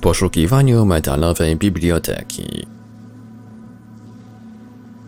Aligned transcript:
poszukiwaniu 0.00 0.84
metalowej 0.84 1.56
biblioteki. 1.56 2.66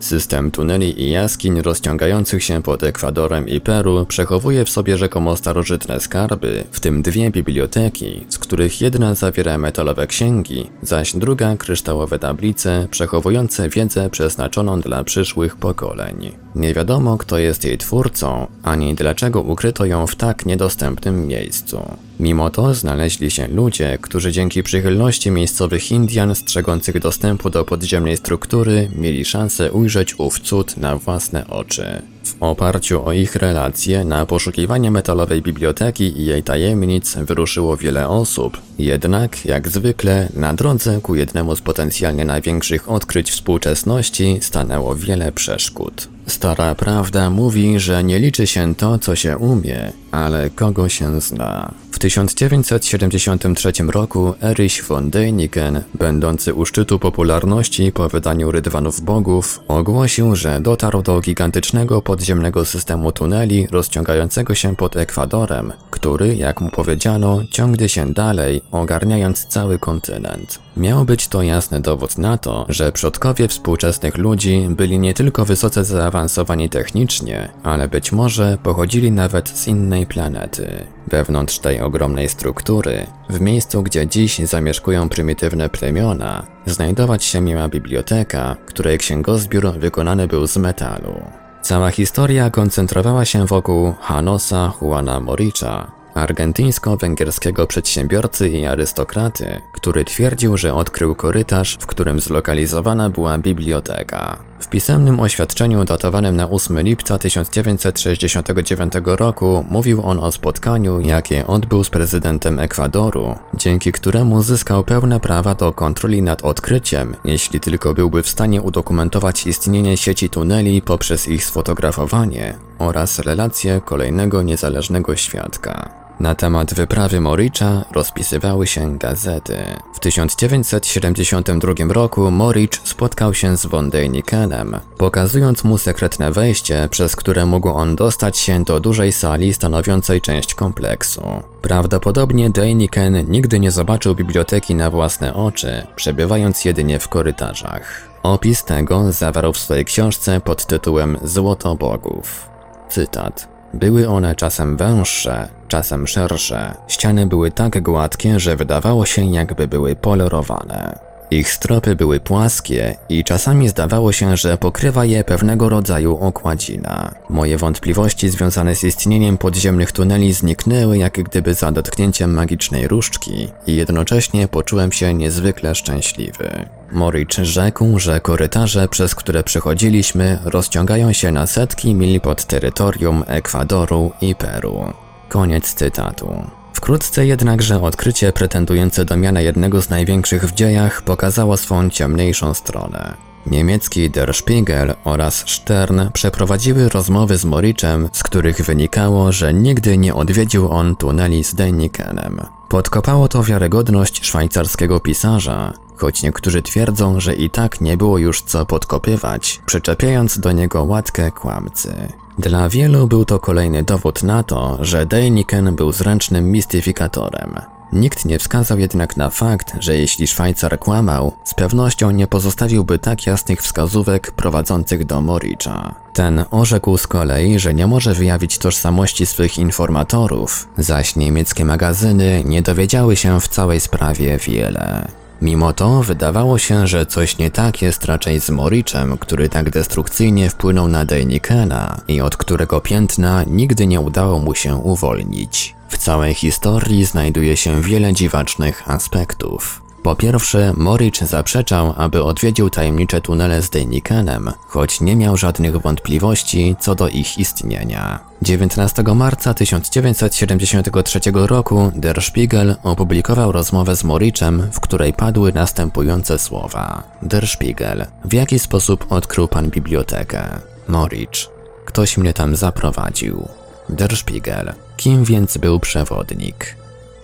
System 0.00 0.50
tuneli 0.50 1.02
i 1.02 1.10
jaskiń 1.10 1.62
rozciągających 1.62 2.44
się 2.44 2.62
pod 2.62 2.82
Ekwadorem 2.82 3.48
i 3.48 3.60
Peru 3.60 4.06
przechowuje 4.06 4.64
w 4.64 4.70
sobie 4.70 4.98
rzekomo 4.98 5.36
starożytne 5.36 6.00
skarby, 6.00 6.64
w 6.70 6.80
tym 6.80 7.02
dwie 7.02 7.30
biblioteki, 7.30 8.26
z 8.28 8.38
których 8.38 8.80
jedna 8.80 9.14
zawiera 9.14 9.58
metalowe 9.58 10.06
księgi, 10.06 10.70
zaś 10.82 11.16
druga 11.16 11.56
kryształowe 11.56 12.18
tablice 12.18 12.88
przechowujące 12.90 13.68
wiedzę 13.68 14.10
przeznaczoną 14.10 14.80
dla 14.80 15.04
przyszłych 15.04 15.56
pokoleń. 15.56 16.32
Nie 16.54 16.74
wiadomo, 16.74 17.18
kto 17.18 17.38
jest 17.38 17.64
jej 17.64 17.78
twórcą, 17.78 18.46
ani 18.62 18.94
dlaczego 18.94 19.40
ukryto 19.40 19.84
ją 19.84 20.06
w 20.06 20.16
tak 20.16 20.46
niedostępnym 20.46 21.26
miejscu. 21.26 21.82
Mimo 22.20 22.50
to 22.50 22.74
znaleźli 22.74 23.30
się 23.30 23.48
ludzie, 23.48 23.98
którzy 24.00 24.32
dzięki 24.32 24.62
przychylności 24.62 25.30
miejscowych 25.30 25.90
Indian 25.90 26.34
strzegących 26.34 26.98
dostępu 26.98 27.50
do 27.50 27.64
podziemnej 27.64 28.16
struktury 28.16 28.90
mieli 28.96 29.24
szansę 29.24 29.72
ujrzeć 29.72 30.14
ów 30.18 30.40
cud 30.40 30.76
na 30.76 30.96
własne 30.96 31.46
oczy. 31.48 32.02
W 32.32 32.42
oparciu 32.42 33.04
o 33.04 33.12
ich 33.12 33.36
relacje 33.36 34.04
na 34.04 34.26
poszukiwanie 34.26 34.90
metalowej 34.90 35.42
biblioteki 35.42 36.20
i 36.20 36.24
jej 36.24 36.42
tajemnic 36.42 37.16
wyruszyło 37.16 37.76
wiele 37.76 38.08
osób, 38.08 38.58
jednak, 38.78 39.44
jak 39.44 39.68
zwykle, 39.68 40.28
na 40.34 40.54
drodze 40.54 41.00
ku 41.00 41.14
jednemu 41.14 41.56
z 41.56 41.60
potencjalnie 41.60 42.24
największych 42.24 42.90
odkryć 42.90 43.30
współczesności 43.30 44.38
stanęło 44.40 44.94
wiele 44.96 45.32
przeszkód. 45.32 46.08
Stara 46.26 46.74
prawda 46.74 47.30
mówi, 47.30 47.80
że 47.80 48.04
nie 48.04 48.18
liczy 48.18 48.46
się 48.46 48.74
to, 48.74 48.98
co 48.98 49.16
się 49.16 49.38
umie, 49.38 49.92
ale 50.10 50.50
kogo 50.50 50.88
się 50.88 51.20
zna. 51.20 51.74
W 51.90 51.98
1973 51.98 53.72
roku 53.88 54.34
Erich 54.42 54.84
von 54.88 55.10
Däniken, 55.10 55.80
będący 55.94 56.54
u 56.54 56.66
szczytu 56.66 56.98
popularności 56.98 57.92
po 57.92 58.08
wydaniu 58.08 58.50
Rydwanów 58.50 59.00
Bogów, 59.00 59.60
ogłosił, 59.68 60.36
że 60.36 60.60
dotarł 60.60 61.02
do 61.02 61.20
gigantycznego 61.20 62.02
podziemnego 62.22 62.64
systemu 62.64 63.12
tuneli 63.12 63.66
rozciągającego 63.70 64.54
się 64.54 64.76
pod 64.76 64.96
Ekwadorem, 64.96 65.72
który, 65.90 66.36
jak 66.36 66.60
mu 66.60 66.70
powiedziano, 66.70 67.40
ciągnie 67.50 67.88
się 67.88 68.12
dalej, 68.12 68.62
ogarniając 68.70 69.46
cały 69.46 69.78
kontynent. 69.78 70.58
Miał 70.76 71.04
być 71.04 71.28
to 71.28 71.42
jasny 71.42 71.80
dowód 71.80 72.18
na 72.18 72.38
to, 72.38 72.66
że 72.68 72.92
przodkowie 72.92 73.48
współczesnych 73.48 74.18
ludzi 74.18 74.66
byli 74.70 74.98
nie 74.98 75.14
tylko 75.14 75.44
wysoce 75.44 75.84
zaawansowani 75.84 76.68
technicznie, 76.68 77.48
ale 77.62 77.88
być 77.88 78.12
może 78.12 78.58
pochodzili 78.62 79.12
nawet 79.12 79.48
z 79.48 79.68
innej 79.68 80.06
planety. 80.06 80.86
Wewnątrz 81.08 81.58
tej 81.58 81.80
ogromnej 81.80 82.28
struktury, 82.28 83.06
w 83.30 83.40
miejscu 83.40 83.82
gdzie 83.82 84.06
dziś 84.06 84.38
zamieszkują 84.38 85.08
prymitywne 85.08 85.68
plemiona, 85.68 86.46
znajdować 86.66 87.24
się 87.24 87.40
miała 87.40 87.68
biblioteka, 87.68 88.56
której 88.66 88.98
księgozbiór 88.98 89.72
wykonany 89.78 90.28
był 90.28 90.46
z 90.46 90.56
metalu. 90.56 91.41
Cała 91.62 91.90
historia 91.90 92.50
koncentrowała 92.50 93.24
się 93.24 93.46
wokół 93.46 93.94
Hanosa 94.00 94.72
Juana 94.82 95.20
Moricza, 95.20 95.92
argentyńsko-węgierskiego 96.14 97.66
przedsiębiorcy 97.66 98.48
i 98.48 98.66
arystokraty, 98.66 99.60
który 99.72 100.04
twierdził, 100.04 100.56
że 100.56 100.74
odkrył 100.74 101.14
korytarz, 101.14 101.78
w 101.80 101.86
którym 101.86 102.20
zlokalizowana 102.20 103.10
była 103.10 103.38
biblioteka. 103.38 104.51
W 104.62 104.68
pisemnym 104.68 105.20
oświadczeniu 105.20 105.84
datowanym 105.84 106.36
na 106.36 106.50
8 106.50 106.80
lipca 106.80 107.18
1969 107.18 108.92
roku 109.04 109.64
mówił 109.70 110.06
on 110.06 110.18
o 110.18 110.32
spotkaniu, 110.32 111.00
jakie 111.00 111.46
odbył 111.46 111.84
z 111.84 111.90
prezydentem 111.90 112.58
Ekwadoru, 112.58 113.34
dzięki 113.54 113.92
któremu 113.92 114.42
zyskał 114.42 114.84
pełne 114.84 115.20
prawa 115.20 115.54
do 115.54 115.72
kontroli 115.72 116.22
nad 116.22 116.42
odkryciem, 116.42 117.16
jeśli 117.24 117.60
tylko 117.60 117.94
byłby 117.94 118.22
w 118.22 118.28
stanie 118.28 118.62
udokumentować 118.62 119.46
istnienie 119.46 119.96
sieci 119.96 120.30
tuneli 120.30 120.82
poprzez 120.82 121.28
ich 121.28 121.44
sfotografowanie 121.44 122.54
oraz 122.78 123.18
relacje 123.18 123.80
kolejnego 123.84 124.42
niezależnego 124.42 125.16
świadka. 125.16 126.01
Na 126.20 126.34
temat 126.34 126.74
wyprawy 126.74 127.20
Moricza 127.20 127.84
rozpisywały 127.92 128.66
się 128.66 128.98
gazety. 128.98 129.56
W 129.94 130.00
1972 130.00 131.72
roku 131.88 132.30
Moricz 132.30 132.80
spotkał 132.84 133.34
się 133.34 133.56
z 133.56 133.66
von 133.66 133.90
Deinikenem, 133.90 134.80
pokazując 134.98 135.64
mu 135.64 135.78
sekretne 135.78 136.32
wejście, 136.32 136.88
przez 136.90 137.16
które 137.16 137.46
mógł 137.46 137.68
on 137.68 137.96
dostać 137.96 138.38
się 138.38 138.64
do 138.64 138.80
dużej 138.80 139.12
sali 139.12 139.54
stanowiącej 139.54 140.20
część 140.20 140.54
kompleksu. 140.54 141.22
Prawdopodobnie 141.62 142.50
Deiniken 142.50 143.30
nigdy 143.30 143.60
nie 143.60 143.70
zobaczył 143.70 144.14
biblioteki 144.14 144.74
na 144.74 144.90
własne 144.90 145.34
oczy, 145.34 145.86
przebywając 145.96 146.64
jedynie 146.64 146.98
w 146.98 147.08
korytarzach. 147.08 148.08
Opis 148.22 148.64
tego 148.64 149.12
zawarł 149.12 149.52
w 149.52 149.58
swojej 149.58 149.84
książce 149.84 150.40
pod 150.40 150.66
tytułem 150.66 151.18
Złoto 151.22 151.74
Bogów. 151.74 152.48
Cytat. 152.88 153.51
Były 153.74 154.08
one 154.08 154.34
czasem 154.34 154.76
węższe, 154.76 155.48
czasem 155.68 156.06
szersze. 156.06 156.74
Ściany 156.88 157.26
były 157.26 157.50
tak 157.50 157.82
gładkie, 157.82 158.40
że 158.40 158.56
wydawało 158.56 159.06
się 159.06 159.24
jakby 159.24 159.68
były 159.68 159.96
polerowane. 159.96 160.98
Ich 161.32 161.52
stropy 161.52 161.96
były 161.96 162.20
płaskie 162.20 162.96
i 163.08 163.24
czasami 163.24 163.68
zdawało 163.68 164.12
się, 164.12 164.36
że 164.36 164.58
pokrywa 164.58 165.04
je 165.04 165.24
pewnego 165.24 165.68
rodzaju 165.68 166.16
okładzina. 166.16 167.14
Moje 167.30 167.56
wątpliwości 167.56 168.28
związane 168.28 168.76
z 168.76 168.84
istnieniem 168.84 169.38
podziemnych 169.38 169.92
tuneli 169.92 170.32
zniknęły 170.32 170.98
jak 170.98 171.22
gdyby 171.22 171.54
za 171.54 171.72
dotknięciem 171.72 172.34
magicznej 172.34 172.88
różdżki 172.88 173.48
i 173.66 173.76
jednocześnie 173.76 174.48
poczułem 174.48 174.92
się 174.92 175.14
niezwykle 175.14 175.74
szczęśliwy. 175.74 176.66
Moricz 176.92 177.36
rzekł, 177.36 177.98
że 177.98 178.20
korytarze, 178.20 178.88
przez 178.88 179.14
które 179.14 179.42
przechodziliśmy, 179.42 180.38
rozciągają 180.44 181.12
się 181.12 181.32
na 181.32 181.46
setki 181.46 181.94
mil 181.94 182.20
pod 182.20 182.44
terytorium 182.44 183.24
Ekwadoru 183.26 184.12
i 184.20 184.34
Peru. 184.34 184.92
Koniec 185.28 185.74
cytatu. 185.74 186.46
Wkrótce 186.72 187.26
jednakże 187.26 187.82
odkrycie 187.82 188.32
pretendujące 188.32 189.04
do 189.04 189.16
miana 189.16 189.40
jednego 189.40 189.82
z 189.82 189.90
największych 189.90 190.44
w 190.44 190.54
dziejach 190.54 191.02
pokazało 191.02 191.56
swą 191.56 191.90
ciemniejszą 191.90 192.54
stronę. 192.54 193.31
Niemiecki 193.46 194.10
Der 194.10 194.34
Spiegel 194.34 194.94
oraz 195.04 195.44
Stern 195.50 196.00
przeprowadziły 196.12 196.88
rozmowy 196.88 197.38
z 197.38 197.44
Moriczem, 197.44 198.08
z 198.12 198.22
których 198.22 198.64
wynikało, 198.64 199.32
że 199.32 199.54
nigdy 199.54 199.98
nie 199.98 200.14
odwiedził 200.14 200.70
on 200.70 200.96
tuneli 200.96 201.44
z 201.44 201.54
Deinikenem. 201.54 202.40
Podkopało 202.68 203.28
to 203.28 203.42
wiarygodność 203.42 204.24
szwajcarskiego 204.24 205.00
pisarza, 205.00 205.72
choć 205.96 206.22
niektórzy 206.22 206.62
twierdzą, 206.62 207.20
że 207.20 207.34
i 207.34 207.50
tak 207.50 207.80
nie 207.80 207.96
było 207.96 208.18
już 208.18 208.42
co 208.42 208.66
podkopywać, 208.66 209.60
przyczepiając 209.66 210.38
do 210.38 210.52
niego 210.52 210.84
łatkę 210.84 211.30
kłamcy. 211.30 211.94
Dla 212.38 212.68
wielu 212.68 213.06
był 213.06 213.24
to 213.24 213.38
kolejny 213.38 213.82
dowód 213.82 214.22
na 214.22 214.42
to, 214.42 214.78
że 214.80 215.06
Dejniken 215.06 215.74
był 215.76 215.92
zręcznym 215.92 216.50
mistyfikatorem. 216.50 217.54
Nikt 217.92 218.24
nie 218.24 218.38
wskazał 218.38 218.78
jednak 218.78 219.16
na 219.16 219.30
fakt, 219.30 219.72
że 219.78 219.96
jeśli 219.96 220.26
Szwajcar 220.26 220.78
kłamał, 220.78 221.32
z 221.44 221.54
pewnością 221.54 222.10
nie 222.10 222.26
pozostawiłby 222.26 222.98
tak 222.98 223.26
jasnych 223.26 223.62
wskazówek 223.62 224.30
prowadzących 224.30 225.04
do 225.04 225.20
Moricza. 225.20 225.94
Ten 226.12 226.44
orzekł 226.50 226.98
z 226.98 227.06
kolei, 227.06 227.58
że 227.58 227.74
nie 227.74 227.86
może 227.86 228.14
wyjawić 228.14 228.58
tożsamości 228.58 229.26
swych 229.26 229.58
informatorów, 229.58 230.68
zaś 230.78 231.16
niemieckie 231.16 231.64
magazyny 231.64 232.42
nie 232.44 232.62
dowiedziały 232.62 233.16
się 233.16 233.40
w 233.40 233.48
całej 233.48 233.80
sprawie 233.80 234.38
wiele. 234.38 235.08
Mimo 235.42 235.72
to 235.72 236.02
wydawało 236.02 236.58
się, 236.58 236.86
że 236.86 237.06
coś 237.06 237.38
nie 237.38 237.50
tak 237.50 237.82
jest 237.82 238.04
raczej 238.04 238.40
z 238.40 238.50
Moriczem, 238.50 239.18
który 239.18 239.48
tak 239.48 239.70
destrukcyjnie 239.70 240.50
wpłynął 240.50 240.88
na 240.88 241.04
Dejnikena 241.04 242.00
i 242.08 242.20
od 242.20 242.36
którego 242.36 242.80
piętna 242.80 243.44
nigdy 243.46 243.86
nie 243.86 244.00
udało 244.00 244.38
mu 244.38 244.54
się 244.54 244.76
uwolnić. 244.76 245.74
W 245.92 245.98
całej 245.98 246.34
historii 246.34 247.04
znajduje 247.04 247.56
się 247.56 247.82
wiele 247.82 248.12
dziwacznych 248.12 248.90
aspektów. 248.90 249.82
Po 250.02 250.16
pierwsze, 250.16 250.72
Moricz 250.76 251.20
zaprzeczał, 251.20 251.94
aby 251.96 252.22
odwiedził 252.22 252.70
tajemnicze 252.70 253.20
tunele 253.20 253.62
z 253.62 253.70
Deinikenem, 253.70 254.52
choć 254.68 255.00
nie 255.00 255.16
miał 255.16 255.36
żadnych 255.36 255.76
wątpliwości 255.76 256.76
co 256.80 256.94
do 256.94 257.08
ich 257.08 257.38
istnienia. 257.38 258.20
19 258.42 259.02
marca 259.02 259.54
1973 259.54 261.20
roku 261.34 261.92
Der 261.94 262.22
Spiegel 262.22 262.76
opublikował 262.82 263.52
rozmowę 263.52 263.96
z 263.96 264.04
Moriczem, 264.04 264.68
w 264.72 264.80
której 264.80 265.12
padły 265.12 265.52
następujące 265.52 266.38
słowa. 266.38 267.02
Der 267.22 267.48
Spiegel. 267.48 268.06
W 268.24 268.32
jaki 268.32 268.58
sposób 268.58 269.12
odkrył 269.12 269.48
pan 269.48 269.70
bibliotekę? 269.70 270.42
Moricz. 270.88 271.50
Ktoś 271.84 272.16
mnie 272.16 272.32
tam 272.32 272.56
zaprowadził. 272.56 273.48
Der 273.92 274.16
Spiegel. 274.16 274.72
Kim 274.96 275.24
więc 275.24 275.58
był 275.58 275.80
przewodnik? 275.80 276.76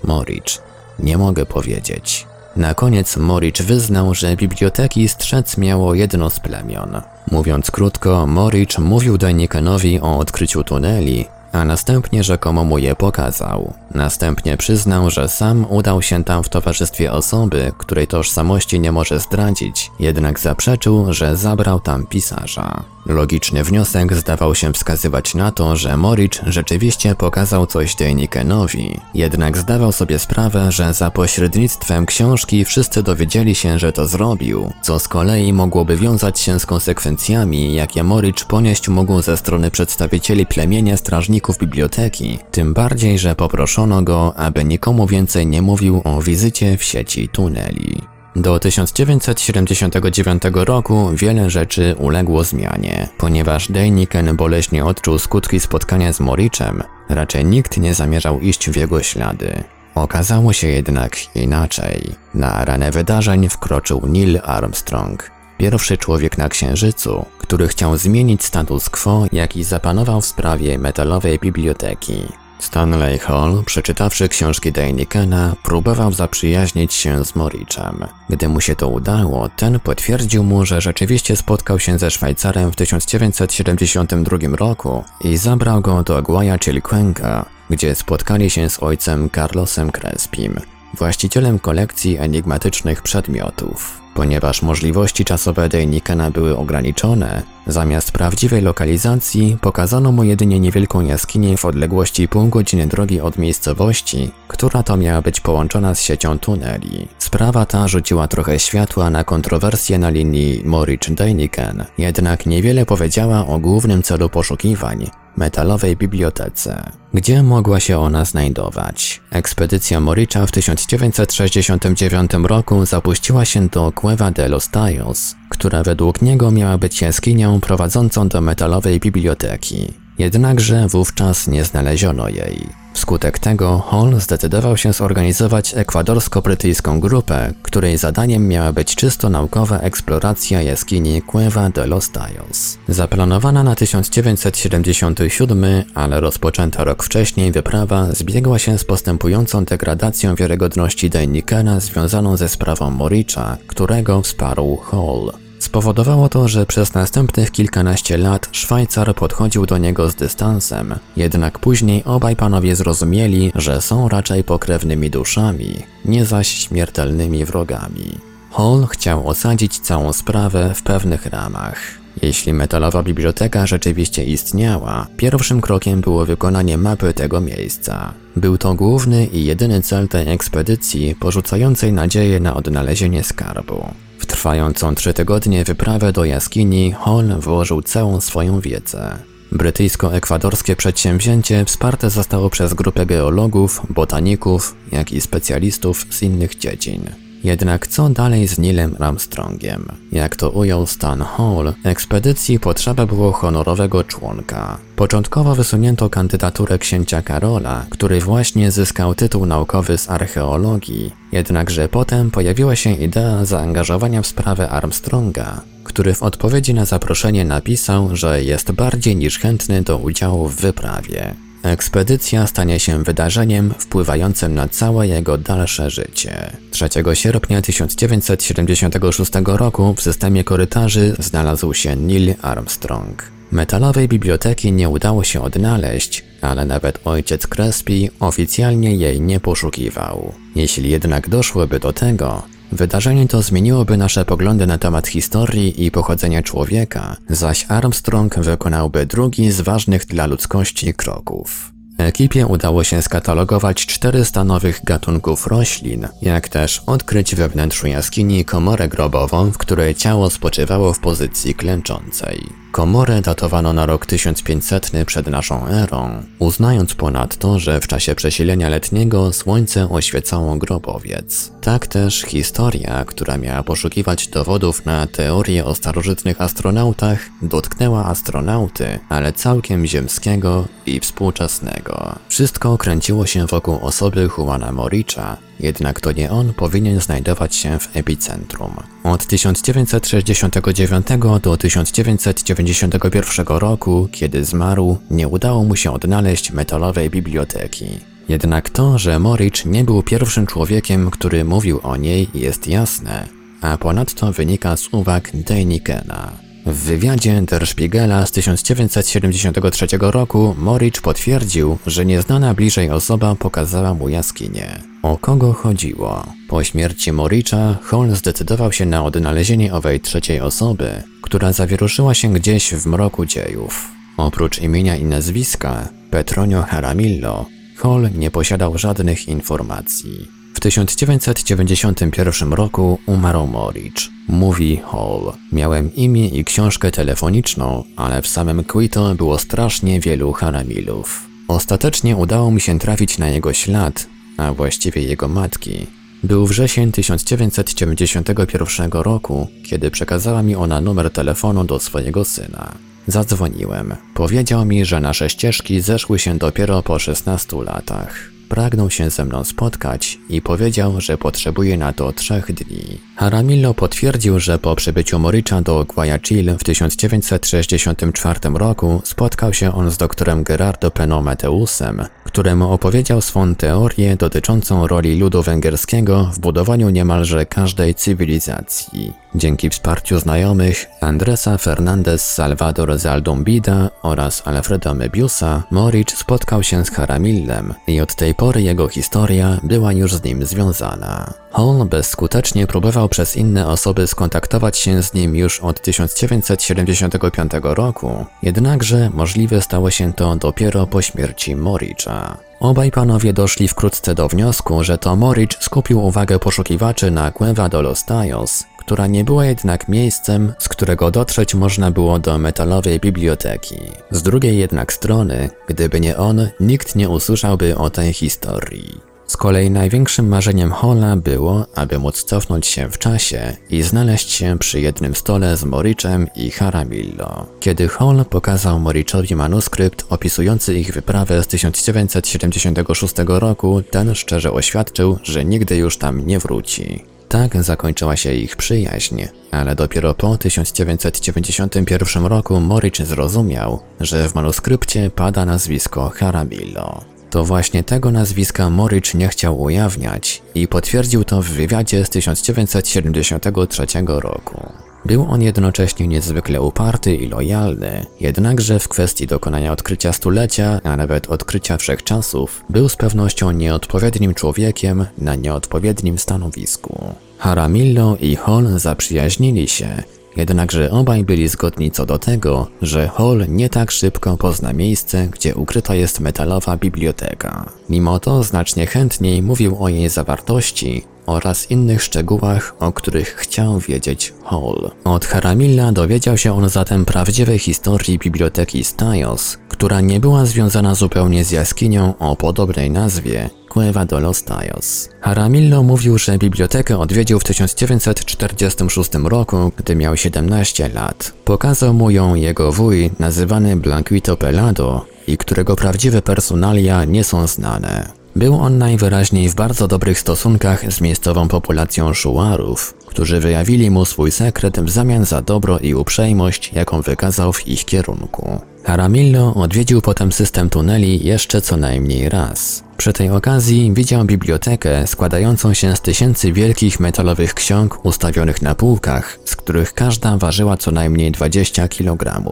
Moricz. 0.05 0.61
Nie 0.99 1.19
mogę 1.19 1.47
powiedzieć. 1.47 2.27
Na 2.57 2.75
koniec 2.75 3.17
Moricz 3.17 3.63
wyznał, 3.63 4.15
że 4.15 4.37
biblioteki 4.37 5.09
strzec 5.09 5.59
miało 5.59 5.95
jedno 5.95 6.31
z 6.31 6.41
plemion. 6.41 7.01
Mówiąc 7.31 7.71
krótko, 7.71 8.27
Moricz 8.27 8.79
mówił 8.79 9.19
Danikenowi 9.19 10.01
o 10.01 10.19
odkryciu 10.19 10.65
tuneli, 10.65 11.27
a 11.53 11.65
następnie 11.65 12.25
rzekomo 12.25 12.65
mu 12.65 12.79
je 12.79 12.97
pokazał. 12.97 13.75
Następnie 13.95 14.57
przyznał, 14.57 15.11
że 15.11 15.29
sam 15.29 15.67
udał 15.71 16.03
się 16.03 16.25
tam 16.25 16.45
w 16.45 16.49
towarzystwie 16.49 17.13
osoby, 17.13 17.73
której 17.79 18.07
tożsamości 18.07 18.81
nie 18.81 18.93
może 18.93 19.21
zdradzić, 19.21 19.91
jednak 20.01 20.41
zaprzeczył, 20.41 21.13
że 21.13 21.37
zabrał 21.37 21.81
tam 21.81 22.07
pisarza. 22.07 22.85
Logiczny 23.07 23.65
wniosek 23.65 24.15
zdawał 24.15 24.55
się 24.55 24.73
wskazywać 24.73 25.35
na 25.35 25.53
to, 25.53 25.77
że 25.77 25.97
Moricz 25.97 26.41
rzeczywiście 26.47 27.15
pokazał 27.15 27.67
coś 27.67 27.95
Dejnikenowi, 27.95 29.01
jednak 29.15 29.59
zdawał 29.59 29.93
sobie 29.93 30.19
sprawę, 30.19 30.73
że 30.73 30.95
za 30.95 31.11
pośrednictwem 31.11 32.07
książki 32.07 32.65
wszyscy 32.65 33.03
dowiedzieli 33.03 33.55
się, 33.55 33.79
że 33.79 33.93
to 33.93 34.07
zrobił, 34.07 34.73
co 34.83 34.99
z 34.99 35.09
kolei 35.09 35.53
mogłoby 35.53 35.97
wiązać 35.97 36.41
się 36.41 36.61
z 36.61 36.67
konsekwencjami, 36.67 37.75
jakie 37.75 38.03
Moricz 38.03 38.45
ponieść 38.45 38.89
mógł 38.89 39.23
ze 39.23 39.37
strony 39.37 39.71
przedstawicieli 39.71 40.47
plemienia 40.47 40.97
strażników 40.97 41.59
biblioteki, 41.59 42.39
tym 42.51 42.75
bardziej, 42.75 43.19
że 43.19 43.35
poproszono 43.35 43.78
go, 43.87 44.37
aby 44.37 44.65
nikomu 44.65 45.07
więcej 45.07 45.47
nie 45.47 45.63
mówił 45.63 46.01
o 46.05 46.23
wizycie 46.23 46.77
w 46.77 46.85
sieci 46.85 47.29
tuneli. 47.29 48.03
Do 48.37 48.59
1979 48.59 50.43
roku 50.55 51.11
wiele 51.15 51.51
rzeczy 51.51 51.95
uległo 51.99 52.45
zmianie, 52.45 53.09
ponieważ 53.19 53.69
Dejniken 53.73 54.37
boleśnie 54.37 54.85
odczuł 54.85 55.19
skutki 55.19 55.61
spotkania 55.61 56.13
z 56.13 56.21
Moriczem, 56.21 56.83
raczej 57.09 57.45
nikt 57.45 57.77
nie 57.79 57.95
zamierzał 57.95 58.41
iść 58.41 58.71
w 58.71 58.77
jego 58.77 59.03
ślady. 59.03 59.65
Okazało 59.95 60.53
się 60.53 60.69
jednak 60.69 61.37
inaczej. 61.37 62.15
Na 62.35 62.55
arenę 62.55 62.91
wydarzeń 62.91 63.49
wkroczył 63.49 64.03
Neil 64.07 64.41
Armstrong, 64.45 65.31
pierwszy 65.59 65.99
człowiek 65.99 66.39
na 66.39 66.49
Księżycu, 66.49 67.25
który 67.39 67.69
chciał 67.69 67.97
zmienić 67.97 68.45
status 68.45 68.91
quo, 68.91 69.27
jaki 69.33 69.65
zapanował 69.65 70.21
w 70.21 70.27
sprawie 70.27 70.79
metalowej 70.79 71.39
biblioteki. 71.39 72.23
Stanley 72.59 73.19
Hall, 73.19 73.63
przeczytawszy 73.67 74.29
książki 74.29 74.73
Dainikena, 74.73 75.57
próbował 75.63 76.13
zaprzyjaźnić 76.13 76.95
się 76.95 77.25
z 77.25 77.35
Morichem. 77.35 78.07
Gdy 78.31 78.49
mu 78.49 78.61
się 78.61 78.77
to 78.77 78.89
udało, 78.89 79.49
ten 79.49 79.81
potwierdził 79.81 80.45
mu, 80.45 80.67
że 80.67 80.81
rzeczywiście 80.81 81.37
spotkał 81.37 81.79
się 81.79 81.99
ze 81.99 82.11
Szwajcarem 82.11 82.73
w 82.73 82.77
1972 82.77 84.39
roku 84.57 85.05
i 85.25 85.37
zabrał 85.37 85.81
go 85.81 86.03
do 86.03 86.23
Guayaquilquenga, 86.23 87.45
gdzie 87.71 87.95
spotkali 87.95 88.51
się 88.51 88.71
z 88.71 88.83
ojcem 88.83 89.31
Carlosem 89.31 89.91
Crespim, 89.93 90.61
właścicielem 90.95 91.59
kolekcji 91.59 92.19
enigmatycznych 92.19 93.03
przedmiotów. 93.03 94.08
Ponieważ 94.19 94.63
możliwości 94.63 95.25
czasowe 95.25 95.69
Dejnikena 95.69 96.31
były 96.31 96.57
ograniczone, 96.57 97.43
zamiast 97.67 98.13
prawdziwej 98.13 98.63
lokalizacji 98.63 99.57
pokazano 99.61 100.13
mu 100.13 100.25
jedynie 100.25 100.61
niewielką 100.61 101.01
jaskinię 101.01 101.57
w 101.57 101.65
odległości 101.65 102.29
pół 102.29 102.49
godziny 102.49 102.87
drogi 102.87 103.21
od 103.21 103.39
miejscowości, 103.39 104.31
która 104.49 104.83
to 104.83 104.97
miała 104.97 105.23
być 105.23 105.41
połączona 105.41 105.95
z 105.95 106.03
siecią 106.03 106.39
tuneli. 106.39 107.09
Sprawa 107.19 107.67
ta 107.67 107.89
rzuciła 107.89 108.29
trochę 108.29 108.59
światła 108.59 109.11
na 109.11 109.25
kontrowersje 109.25 109.99
na 109.99 110.11
linii 110.11 110.63
Morich-Dejniken, 110.65 111.85
jednak 111.99 112.47
niewiele 112.47 112.87
powiedziała 112.87 113.47
o 113.47 113.59
głównym 113.59 114.03
celu 114.03 114.29
poszukiwań, 114.29 115.11
metalowej 115.39 115.97
bibliotece. 115.97 116.93
Gdzie 117.15 117.43
mogła 117.43 117.81
się 117.81 117.99
ona 117.99 118.25
znajdować? 118.25 119.21
Ekspedycja 119.31 120.01
Moricza 120.01 120.47
w 120.47 120.53
1969 120.53 122.31
roku 122.43 122.87
zapuściła 122.87 123.45
się 123.45 123.69
do 123.69 123.93
Cueva 124.01 124.31
de 124.31 124.49
los 124.49 124.71
Tallos, 124.71 125.35
która 125.49 125.83
według 125.83 126.23
niego 126.23 126.51
miała 126.51 126.79
być 126.79 127.01
jaskinią 127.01 127.61
prowadzącą 127.61 128.29
do 128.29 128.41
metalowej 128.41 129.01
biblioteki. 129.01 130.08
Jednakże 130.19 130.89
wówczas 130.89 131.49
nie 131.49 131.65
znaleziono 131.65 132.29
jej. 132.29 132.67
Wskutek 132.93 133.39
tego 133.39 133.79
Hall 133.79 134.21
zdecydował 134.21 134.77
się 134.77 134.93
zorganizować 134.93 135.75
ekwadorsko-brytyjską 135.75 137.01
grupę, 137.01 137.53
której 137.63 137.99
zadaniem 137.99 138.49
miała 138.49 138.73
być 138.73 138.95
czysto 138.95 139.31
naukowa 139.31 139.79
eksploracja 139.79 140.63
jaskini 140.63 141.23
Cueva 141.23 141.71
de 141.71 141.87
los 141.87 142.11
Tallos. 142.11 142.79
Zaplanowana 142.89 143.63
na 143.63 143.75
1977, 143.75 145.65
ale 145.95 146.21
rozpoczęta 146.21 146.85
rok 146.85 147.03
wcześniej 147.03 147.53
wyprawa 147.53 148.13
zbiegła 148.13 148.59
się 148.59 148.79
z 148.79 148.85
postępującą 148.85 149.65
degradacją 149.65 150.35
wiarygodności 150.35 151.11
Dainikena 151.11 151.81
związaną 151.81 152.37
ze 152.37 152.49
sprawą 152.49 152.91
Moricza, 152.91 153.57
którego 153.67 154.23
wsparł 154.23 154.77
Hall. 154.77 155.48
Spowodowało 155.69 156.29
to, 156.29 156.49
że 156.49 156.67
przez 156.67 156.95
następnych 156.95 157.51
kilkanaście 157.51 158.19
lat 158.19 158.49
Szwajcar 158.53 159.15
podchodził 159.15 159.67
do 159.67 159.79
niego 159.79 160.11
z 160.11 160.15
dystansem, 160.15 160.95
jednak 161.17 161.59
później 161.59 162.05
obaj 162.05 162.37
panowie 162.37 162.77
zrozumieli, 162.77 163.53
że 163.55 163.81
są 163.81 164.09
raczej 164.09 164.45
pokrewnymi 164.45 165.11
duszami, 165.11 165.75
nie 166.05 166.25
zaś 166.25 166.49
śmiertelnymi 166.49 167.45
wrogami. 167.45 168.19
Hall 168.51 168.87
chciał 168.91 169.29
osadzić 169.29 169.79
całą 169.79 170.13
sprawę 170.13 170.75
w 170.75 170.83
pewnych 170.83 171.27
ramach. 171.27 171.79
Jeśli 172.23 172.53
metalowa 172.53 173.03
biblioteka 173.03 173.67
rzeczywiście 173.67 174.25
istniała, 174.25 175.07
pierwszym 175.17 175.61
krokiem 175.61 176.01
było 176.01 176.27
wykonanie 176.27 176.79
mapy 176.79 177.15
tego 177.15 177.41
miejsca. 177.41 178.13
Był 178.37 178.59
to 178.59 178.75
główny 178.75 179.27
i 179.27 179.45
jedyny 179.45 179.83
cel 179.83 180.09
tej 180.09 180.29
ekspedycji, 180.29 181.15
porzucającej 181.21 181.93
nadzieję 181.93 182.41
na 182.41 182.55
odnalezienie 182.55 183.25
skarbu. 183.25 184.08
W 184.19 184.27
trwającą 184.27 184.95
trzy 184.95 185.15
tygodnie 185.15 185.65
wyprawę 185.65 186.13
do 186.13 186.25
jaskini 186.25 186.93
Hall 186.93 187.41
włożył 187.41 187.83
całą 187.83 188.21
swoją 188.21 188.61
wiedzę. 188.61 189.17
Brytyjsko-ekwadorskie 189.53 190.77
przedsięwzięcie 190.77 191.65
wsparte 191.65 192.11
zostało 192.11 192.51
przez 192.51 192.75
grupę 192.75 193.07
geologów, 193.07 193.83
botaników, 193.91 194.75
jak 194.93 195.13
i 195.13 195.21
specjalistów 195.21 196.07
z 196.11 196.23
innych 196.23 196.59
dziedzin. 196.59 197.28
Jednak 197.45 197.87
co 197.87 198.09
dalej 198.09 198.49
z 198.49 198.59
Nilem 198.59 198.97
Armstrongiem? 198.99 199.89
Jak 200.13 200.37
to 200.37 200.51
ujął 200.51 200.87
Stan 200.87 201.23
Hall, 201.23 201.75
ekspedycji 201.85 202.61
potrzeba 202.61 203.07
było 203.07 203.33
honorowego 203.33 204.05
członka. 204.05 204.79
Początkowo 204.97 205.55
wysunięto 205.55 206.11
kandydaturę 206.11 206.79
księcia 206.79 207.23
Karola, 207.23 207.87
który 207.91 208.21
właśnie 208.21 208.71
zyskał 208.71 209.15
tytuł 209.15 209.47
naukowy 209.47 209.99
z 209.99 210.11
archeologii. 210.11 211.13
Jednakże 211.33 211.89
potem 211.89 212.31
pojawiła 212.31 212.77
się 212.77 212.93
idea 212.93 213.45
zaangażowania 213.45 214.23
w 214.23 214.27
sprawę 214.27 214.71
Armstronga, 214.71 215.61
który 215.85 216.15
w 216.15 216.23
odpowiedzi 216.23 216.75
na 216.75 216.85
zaproszenie 216.85 217.45
napisał, 217.45 218.17
że 218.17 218.45
jest 218.45 218.73
bardziej 218.73 219.17
niż 219.17 219.39
chętny 219.39 219.83
do 219.83 219.99
udziału 219.99 220.49
w 220.49 220.57
wyprawie. 220.57 221.48
Ekspedycja 221.63 222.47
stanie 222.47 222.81
się 222.81 223.05
wydarzeniem 223.05 223.75
wpływającym 223.79 224.55
na 224.55 224.69
całe 224.69 225.09
jego 225.09 225.39
dalsze 225.39 225.91
życie. 225.91 226.51
3 226.71 226.89
sierpnia 227.15 227.63
1976 227.63 229.33
roku 229.45 229.95
w 229.95 230.03
systemie 230.03 230.45
korytarzy 230.45 231.17
znalazł 231.19 231.75
się 231.75 231.97
Neil 231.97 232.35
Armstrong. 232.43 233.23
Metalowej 233.51 234.09
biblioteki 234.09 234.73
nie 234.73 234.89
udało 234.89 235.25
się 235.25 235.43
odnaleźć, 235.43 236.25
ale 236.41 236.65
nawet 236.65 236.99
ojciec 237.05 237.47
Crespi 237.47 238.11
oficjalnie 238.21 238.95
jej 238.95 239.21
nie 239.21 239.41
poszukiwał. 239.41 240.33
Jeśli 240.55 240.91
jednak 240.91 241.29
doszłoby 241.29 241.81
do 241.81 241.93
tego, 241.93 242.43
Wydarzenie 242.73 243.29
to 243.29 243.43
zmieniłoby 243.43 243.97
nasze 243.97 244.25
poglądy 244.25 244.67
na 244.67 244.79
temat 244.79 245.09
historii 245.09 245.85
i 245.85 245.91
pochodzenia 245.91 246.43
człowieka, 246.43 247.17
zaś 247.29 247.67
Armstrong 247.69 248.39
wykonałby 248.39 249.07
drugi 249.07 249.51
z 249.51 249.61
ważnych 249.61 250.07
dla 250.07 250.27
ludzkości 250.27 250.95
kroków. 250.95 251.73
Ekipie 251.99 252.47
udało 252.47 252.85
się 252.85 253.03
skatalogować 253.03 253.87
400 253.87 254.45
nowych 254.45 254.85
gatunków 254.85 255.47
roślin, 255.47 256.09
jak 256.23 256.49
też 256.49 256.83
odkryć 256.87 257.35
we 257.35 257.49
wnętrzu 257.49 257.87
jaskini 257.87 258.45
komorę 258.45 258.89
grobową, 258.89 259.51
w 259.51 259.59
której 259.59 259.95
ciało 259.95 260.31
spoczywało 260.31 260.93
w 260.93 261.01
pozycji 261.01 261.55
klęczącej. 261.55 262.68
Komorę 262.73 263.23
datowano 263.23 263.73
na 263.73 263.87
rok 263.87 264.07
1500 264.07 264.91
przed 265.07 265.27
naszą 265.27 265.67
erą, 265.67 266.23
uznając 266.39 266.95
ponadto, 266.95 267.59
że 267.59 267.81
w 267.81 267.87
czasie 267.87 268.15
przesilenia 268.15 268.69
letniego 268.69 269.33
słońce 269.33 269.91
oświecało 269.91 270.57
grobowiec. 270.57 271.53
Tak 271.61 271.87
też 271.87 272.23
historia, 272.23 273.05
która 273.05 273.39
miała 273.39 273.63
poszukiwać 273.63 274.29
dowodów 274.29 274.85
na 274.85 275.07
teorię 275.07 275.65
o 275.65 275.75
starożytnych 275.75 276.41
astronautach, 276.41 277.19
dotknęła 277.43 278.05
astronauty, 278.05 278.99
ale 279.09 279.33
całkiem 279.33 279.87
ziemskiego 279.87 280.69
i 280.87 281.01
współczesnego. 281.01 282.15
Wszystko 282.29 282.79
kręciło 282.79 283.27
się 283.27 283.47
wokół 283.47 283.79
osoby 283.83 284.29
Juana 284.39 284.73
Moricha, 284.73 285.37
jednak 285.61 286.01
to 286.01 286.13
nie 286.13 286.31
on 286.31 286.55
powinien 286.55 287.01
znajdować 287.01 287.57
się 287.57 287.79
w 287.79 287.97
epicentrum. 287.97 288.77
Od 289.05 289.27
1969 289.27 291.07
do 291.43 291.57
1991 291.57 293.47
roku, 293.47 294.09
kiedy 294.13 294.45
zmarł, 294.45 294.99
nie 295.11 295.29
udało 295.29 295.65
mu 295.65 295.77
się 295.77 295.93
odnaleźć 295.93 296.53
metalowej 296.53 297.11
biblioteki. 297.11 297.87
Jednak 298.29 298.71
to, 298.71 298.99
że 298.99 299.19
Morich 299.19 299.67
nie 299.67 299.85
był 299.85 300.03
pierwszym 300.03 300.47
człowiekiem, 300.47 301.11
który 301.11 301.45
mówił 301.45 301.81
o 301.83 301.97
niej, 301.97 302.29
jest 302.35 302.67
jasne, 302.67 303.29
a 303.61 303.79
ponadto 303.79 304.33
wynika 304.33 304.77
z 304.77 304.89
uwag 304.93 305.31
Deinikena. 305.35 306.48
W 306.69 306.77
wywiadzie 306.77 307.43
Der 307.43 307.67
Spiegela 307.67 308.27
z 308.27 308.33
1973 308.33 309.87
roku 310.01 310.55
Moricz 310.59 311.01
potwierdził, 311.01 311.79
że 311.87 312.07
nieznana 312.07 312.55
bliżej 312.55 312.91
osoba 312.91 313.35
pokazała 313.35 313.95
mu 313.95 314.09
jaskinię. 314.09 314.83
O 315.03 315.19
kogo 315.19 315.53
chodziło? 315.53 316.27
Po 316.49 316.65
śmierci 316.65 317.13
Moricza 317.13 317.79
Hall 317.83 318.11
zdecydował 318.15 318.73
się 318.73 318.87
na 318.87 319.05
odnalezienie 319.05 319.75
owej 319.75 320.01
trzeciej 320.01 320.41
osoby, 320.41 321.03
która 321.23 321.53
zawieruszyła 321.53 322.15
się 322.15 322.33
gdzieś 322.33 322.75
w 322.75 322.87
mroku 322.87 323.27
dziejów. 323.27 323.89
Oprócz 324.17 324.59
imienia 324.59 324.97
i 324.97 325.05
nazwiska, 325.05 325.89
Petronio 326.11 326.65
Jaramillo, 326.73 327.47
Hall 327.77 328.11
nie 328.15 328.31
posiadał 328.31 328.79
żadnych 328.79 329.29
informacji. 329.29 330.38
W 330.59 330.61
1991 330.61 332.53
roku 332.53 332.99
umarł 333.07 333.47
Moricz. 333.47 334.11
Mówi 334.29 334.81
Hall. 334.93 335.33
Miałem 335.53 335.95
imię 335.95 336.29
i 336.29 336.45
książkę 336.45 336.91
telefoniczną, 336.91 337.85
ale 337.97 338.23
w 338.23 338.29
samym 338.29 338.65
Quito 338.65 339.15
było 339.15 339.39
strasznie 339.39 340.01
wielu 340.01 340.33
Haramilów. 340.33 341.29
Ostatecznie 341.49 342.17
udało 342.17 342.51
mi 342.51 342.61
się 342.61 342.79
trafić 342.79 343.19
na 343.19 343.29
jego 343.29 343.53
ślad, 343.53 344.07
a 344.37 344.53
właściwie 344.53 345.03
jego 345.03 345.29
matki. 345.29 345.87
Był 346.23 346.47
wrzesień 346.47 346.93
1991 346.93 348.91
roku, 348.93 349.49
kiedy 349.65 349.91
przekazała 349.91 350.43
mi 350.43 350.57
ona 350.57 350.81
numer 350.81 351.11
telefonu 351.11 351.65
do 351.65 351.79
swojego 351.79 352.25
syna. 352.25 352.73
Zadzwoniłem. 353.07 353.97
Powiedział 354.15 354.65
mi, 354.65 354.85
że 354.85 355.01
nasze 355.01 355.31
ścieżki 355.31 355.81
zeszły 355.81 356.19
się 356.19 356.39
dopiero 356.39 356.83
po 356.83 356.99
16 356.99 357.57
latach. 357.65 358.38
Pragnął 358.49 358.91
się 358.91 359.11
ze 359.11 359.25
mną 359.25 359.45
spotkać 359.45 360.19
i 360.29 360.43
powiedział, 360.43 361.01
że 361.01 361.19
potrzebuje 361.19 361.79
na 361.79 361.93
to 361.93 362.13
trzech 362.13 362.53
dni. 362.53 362.99
Jaramillo 363.21 363.75
potwierdził, 363.75 364.41
że 364.41 364.59
po 364.59 364.77
przybyciu 364.77 365.19
Moricza 365.19 365.61
do 365.61 365.85
Guayaquil 365.85 366.57
w 366.59 366.65
1964 366.65 368.41
roku 368.55 369.01
spotkał 369.05 369.55
się 369.55 369.75
on 369.75 369.91
z 369.91 369.97
doktorem 369.97 370.43
Gerardo 370.43 370.91
Peno 370.91 371.23
Mateusem, 371.23 372.03
któremu 372.25 372.73
opowiedział 372.73 373.21
swą 373.21 373.55
teorię 373.55 374.17
dotyczącą 374.17 374.87
roli 374.87 375.19
ludu 375.19 375.43
węgierskiego 375.43 376.31
w 376.33 376.39
budowaniu 376.39 376.91
niemalże 376.91 377.47
każdej 377.47 377.95
cywilizacji. 377.95 379.13
Dzięki 379.35 379.71
wsparciu 379.71 380.19
znajomych 380.19 380.87
Andresa 381.01 381.59
Fernandez 381.59 382.35
Salvador 382.35 382.99
Zaldumbida 382.99 383.91
oraz 384.03 384.43
Alfredo 384.45 384.95
Mebiusa, 384.95 385.63
Moricz 385.71 386.17
spotkał 386.17 386.63
się 386.63 386.85
z 386.85 386.99
Jaramillem 386.99 387.75
i 387.87 388.01
od 388.01 388.15
tej 388.15 388.35
pory 388.35 388.63
jego 388.63 388.89
historia 388.89 389.61
była 389.63 389.93
już 389.93 390.15
z 390.15 390.25
nim 390.25 390.47
związana. 390.47 391.35
Hall 391.53 391.87
bezskutecznie 391.91 392.67
próbował 392.67 393.09
przez 393.09 393.37
inne 393.37 393.67
osoby 393.67 394.07
skontaktować 394.07 394.79
się 394.79 395.03
z 395.03 395.15
nim 395.15 395.37
już 395.37 395.61
od 395.61 395.81
1975 395.81 397.53
roku, 397.63 398.27
jednakże 398.43 399.11
możliwe 399.15 399.63
stało 399.63 399.91
się 399.91 400.13
to 400.13 400.37
dopiero 400.37 400.87
po 400.87 401.03
śmierci 401.03 401.57
Moricza. 401.57 402.37
Obaj 402.61 402.91
panowie 402.91 403.33
doszli 403.33 403.69
wkrótce 403.69 404.15
do 404.15 404.29
wniosku, 404.29 404.85
że 404.85 404.99
to 404.99 405.17
Moricz 405.17 405.59
skupił 405.61 406.05
uwagę 406.05 406.39
poszukiwaczy 406.39 407.11
na 407.11 407.33
Cueva 407.33 407.69
de 407.69 407.83
los 407.83 408.05
Tallos, 408.05 408.65
która 408.89 409.07
nie 409.07 409.25
była 409.25 409.47
jednak 409.47 409.89
miejscem, 409.89 410.53
z 410.59 410.69
którego 410.69 411.11
dotrzeć 411.11 411.55
można 411.55 411.91
było 411.91 412.19
do 412.19 412.39
metalowej 412.39 413.01
biblioteki. 413.01 413.77
Z 414.11 414.23
drugiej 414.23 414.59
jednak 414.59 414.93
strony, 414.93 415.51
gdyby 415.67 416.01
nie 416.01 416.17
on, 416.17 416.49
nikt 416.61 416.97
nie 416.97 417.09
usłyszałby 417.09 417.77
o 417.77 417.91
tej 417.91 418.13
historii. 418.13 419.01
Z 419.27 419.37
kolei 419.37 419.71
największym 419.71 420.29
marzeniem 420.29 420.73
Hola 420.73 421.17
było, 421.17 421.67
aby 421.75 421.99
móc 421.99 422.25
cofnąć 422.25 422.67
się 422.67 422.91
w 422.91 422.99
czasie 422.99 423.57
i 423.71 423.83
znaleźć 423.83 424.31
się 424.31 424.59
przy 424.59 424.81
jednym 424.81 425.15
stole 425.15 425.57
z 425.57 425.65
Moriczem 425.65 426.27
i 426.37 426.51
Haramillo. 426.51 427.47
Kiedy 427.61 427.89
Hall 427.89 428.25
pokazał 428.31 428.81
Moriczowi 428.81 429.37
manuskrypt 429.37 430.05
opisujący 430.11 430.75
ich 430.75 430.93
wyprawę 430.93 431.43
z 431.43 431.47
1976 431.47 433.15
roku, 433.27 433.83
ten 433.91 434.15
szczerze 434.15 434.53
oświadczył, 434.53 435.19
że 435.23 435.45
nigdy 435.45 435.77
już 435.77 435.99
tam 435.99 436.27
nie 436.27 436.39
wróci. 436.39 437.18
Tak 437.29 437.63
zakończyła 437.63 438.17
się 438.17 438.33
ich 438.33 438.57
przyjaźń, 438.57 439.23
ale 439.51 439.75
dopiero 439.75 440.15
po 440.15 440.39
1991 440.39 442.27
roku 442.27 442.61
Moricz 442.61 443.03
zrozumiał, 443.03 443.81
że 444.01 444.29
w 444.29 444.35
manuskrypcie 444.35 445.11
pada 445.11 445.45
nazwisko 445.45 446.13
Haramillo. 446.15 447.05
To 447.31 447.45
właśnie 447.45 447.85
tego 447.85 448.11
nazwiska 448.11 448.71
Moricz 448.71 449.15
nie 449.15 449.29
chciał 449.29 449.61
ujawniać 449.61 450.43
i 450.55 450.69
potwierdził 450.69 451.25
to 451.25 451.43
w 451.43 451.47
wywiadzie 451.47 452.05
z 452.05 452.11
1973 452.11 453.87
roku. 454.07 454.88
Był 455.09 455.27
on 455.31 455.43
jednocześnie 455.43 456.09
niezwykle 456.09 456.61
uparty 456.63 457.17
i 457.17 457.29
lojalny, 457.29 458.07
jednakże 458.21 458.79
w 458.79 458.89
kwestii 458.89 459.27
dokonania 459.27 459.73
odkrycia 459.73 460.13
stulecia, 460.13 460.81
a 460.85 460.97
nawet 460.97 461.27
odkrycia 461.27 461.77
wszechczasów, 461.77 462.65
był 462.71 462.89
z 462.89 462.97
pewnością 462.97 463.51
nieodpowiednim 463.51 464.35
człowiekiem 464.35 465.07
na 465.19 465.35
nieodpowiednim 465.35 466.19
stanowisku. 466.19 467.15
Haramillo 467.39 468.17
i 468.21 468.37
Hall 468.37 468.79
zaprzyjaźnili 468.79 469.69
się 469.69 470.03
Jednakże 470.37 470.91
obaj 470.91 471.25
byli 471.25 471.49
zgodni 471.49 471.91
co 471.91 472.07
do 472.07 472.19
tego, 472.19 472.67
że 472.83 473.09
Hall 473.09 473.47
nie 473.49 473.69
tak 473.69 473.91
szybko 473.91 474.37
pozna 474.37 474.73
miejsce, 474.73 475.29
gdzie 475.33 475.55
ukryta 475.55 475.95
jest 475.95 476.21
metalowa 476.21 476.77
biblioteka. 476.77 477.73
Mimo 477.89 478.21
to 478.21 478.43
znacznie 478.43 478.87
chętniej 478.87 479.43
mówił 479.43 479.83
o 479.83 479.89
jej 479.89 480.09
zawartości 480.09 481.05
oraz 481.29 481.71
innych 481.71 482.03
szczegółach, 482.03 482.75
o 482.79 482.93
których 482.93 483.37
chciał 483.37 483.79
wiedzieć 483.79 484.35
Hall. 484.45 484.91
Od 485.05 485.25
Haramilla 485.25 485.93
dowiedział 485.93 486.39
się 486.39 486.55
on 486.55 486.69
zatem 486.69 487.05
prawdziwej 487.05 487.59
historii 487.59 488.19
biblioteki 488.19 488.85
Stajos, 488.85 489.59
która 489.69 490.01
nie 490.01 490.21
była 490.21 490.47
związana 490.47 490.95
zupełnie 490.95 491.45
z 491.45 491.51
jaskinią 491.51 492.15
o 492.19 492.37
podobnej 492.37 492.91
nazwie, 492.91 493.51
Cueva 493.69 494.05
de 494.05 494.21
los 494.21 494.45
Tallos. 494.45 495.09
Jaramillo 495.27 495.83
mówił, 495.83 496.19
że 496.19 496.39
bibliotekę 496.39 496.99
odwiedził 496.99 497.41
w 497.41 497.45
1946 497.45 499.11
roku, 499.25 499.73
gdy 499.77 499.97
miał 499.97 500.17
17 500.17 500.89
lat. 500.89 501.33
Pokazał 501.45 501.95
mu 501.95 502.11
ją 502.11 502.35
jego 502.35 502.73
wuj, 502.73 503.11
nazywany 503.19 503.77
Blanquito 503.77 504.37
Pelado 504.37 505.07
i 505.27 505.39
którego 505.39 505.77
prawdziwe 505.77 506.23
personalia 506.23 507.05
nie 507.05 507.25
są 507.25 507.47
znane. 507.47 508.18
Był 508.39 508.55
on 508.55 508.79
najwyraźniej 508.79 509.49
w 509.49 509.55
bardzo 509.55 509.89
dobrych 509.89 510.19
stosunkach 510.19 510.93
z 510.93 511.01
miejscową 511.01 511.49
populacją 511.49 512.15
szuarów, 512.15 512.95
którzy 513.07 513.41
wyjawili 513.41 513.91
mu 513.91 514.05
swój 514.05 514.31
sekret 514.31 514.81
w 514.81 514.91
zamian 514.91 515.25
za 515.25 515.43
dobro 515.43 515.79
i 515.79 515.95
uprzejmość, 515.95 516.73
jaką 516.73 517.03
wykazał 517.03 517.53
w 517.53 517.69
ich 517.69 517.85
kierunku. 517.85 518.61
Jaramillo 518.89 519.55
odwiedził 519.55 520.01
potem 520.01 520.33
system 520.33 520.71
tuneli 520.71 521.27
jeszcze 521.27 521.61
co 521.61 521.77
najmniej 521.77 522.29
raz. 522.29 522.85
Przy 522.97 523.13
tej 523.13 523.31
okazji 523.31 523.93
widział 523.95 524.25
bibliotekę 524.25 525.07
składającą 525.07 525.75
się 525.75 525.97
z 525.97 526.01
tysięcy 526.01 526.53
wielkich 526.53 527.01
metalowych 527.01 527.55
ksiąg 527.55 528.05
ustawionych 528.07 528.63
na 528.63 528.75
półkach, 528.75 529.39
z 529.45 529.57
których 529.57 529.95
każda 529.95 530.37
ważyła 530.37 530.77
co 530.77 530.91
najmniej 530.91 531.33
20 531.33 531.89
kg. 531.89 532.43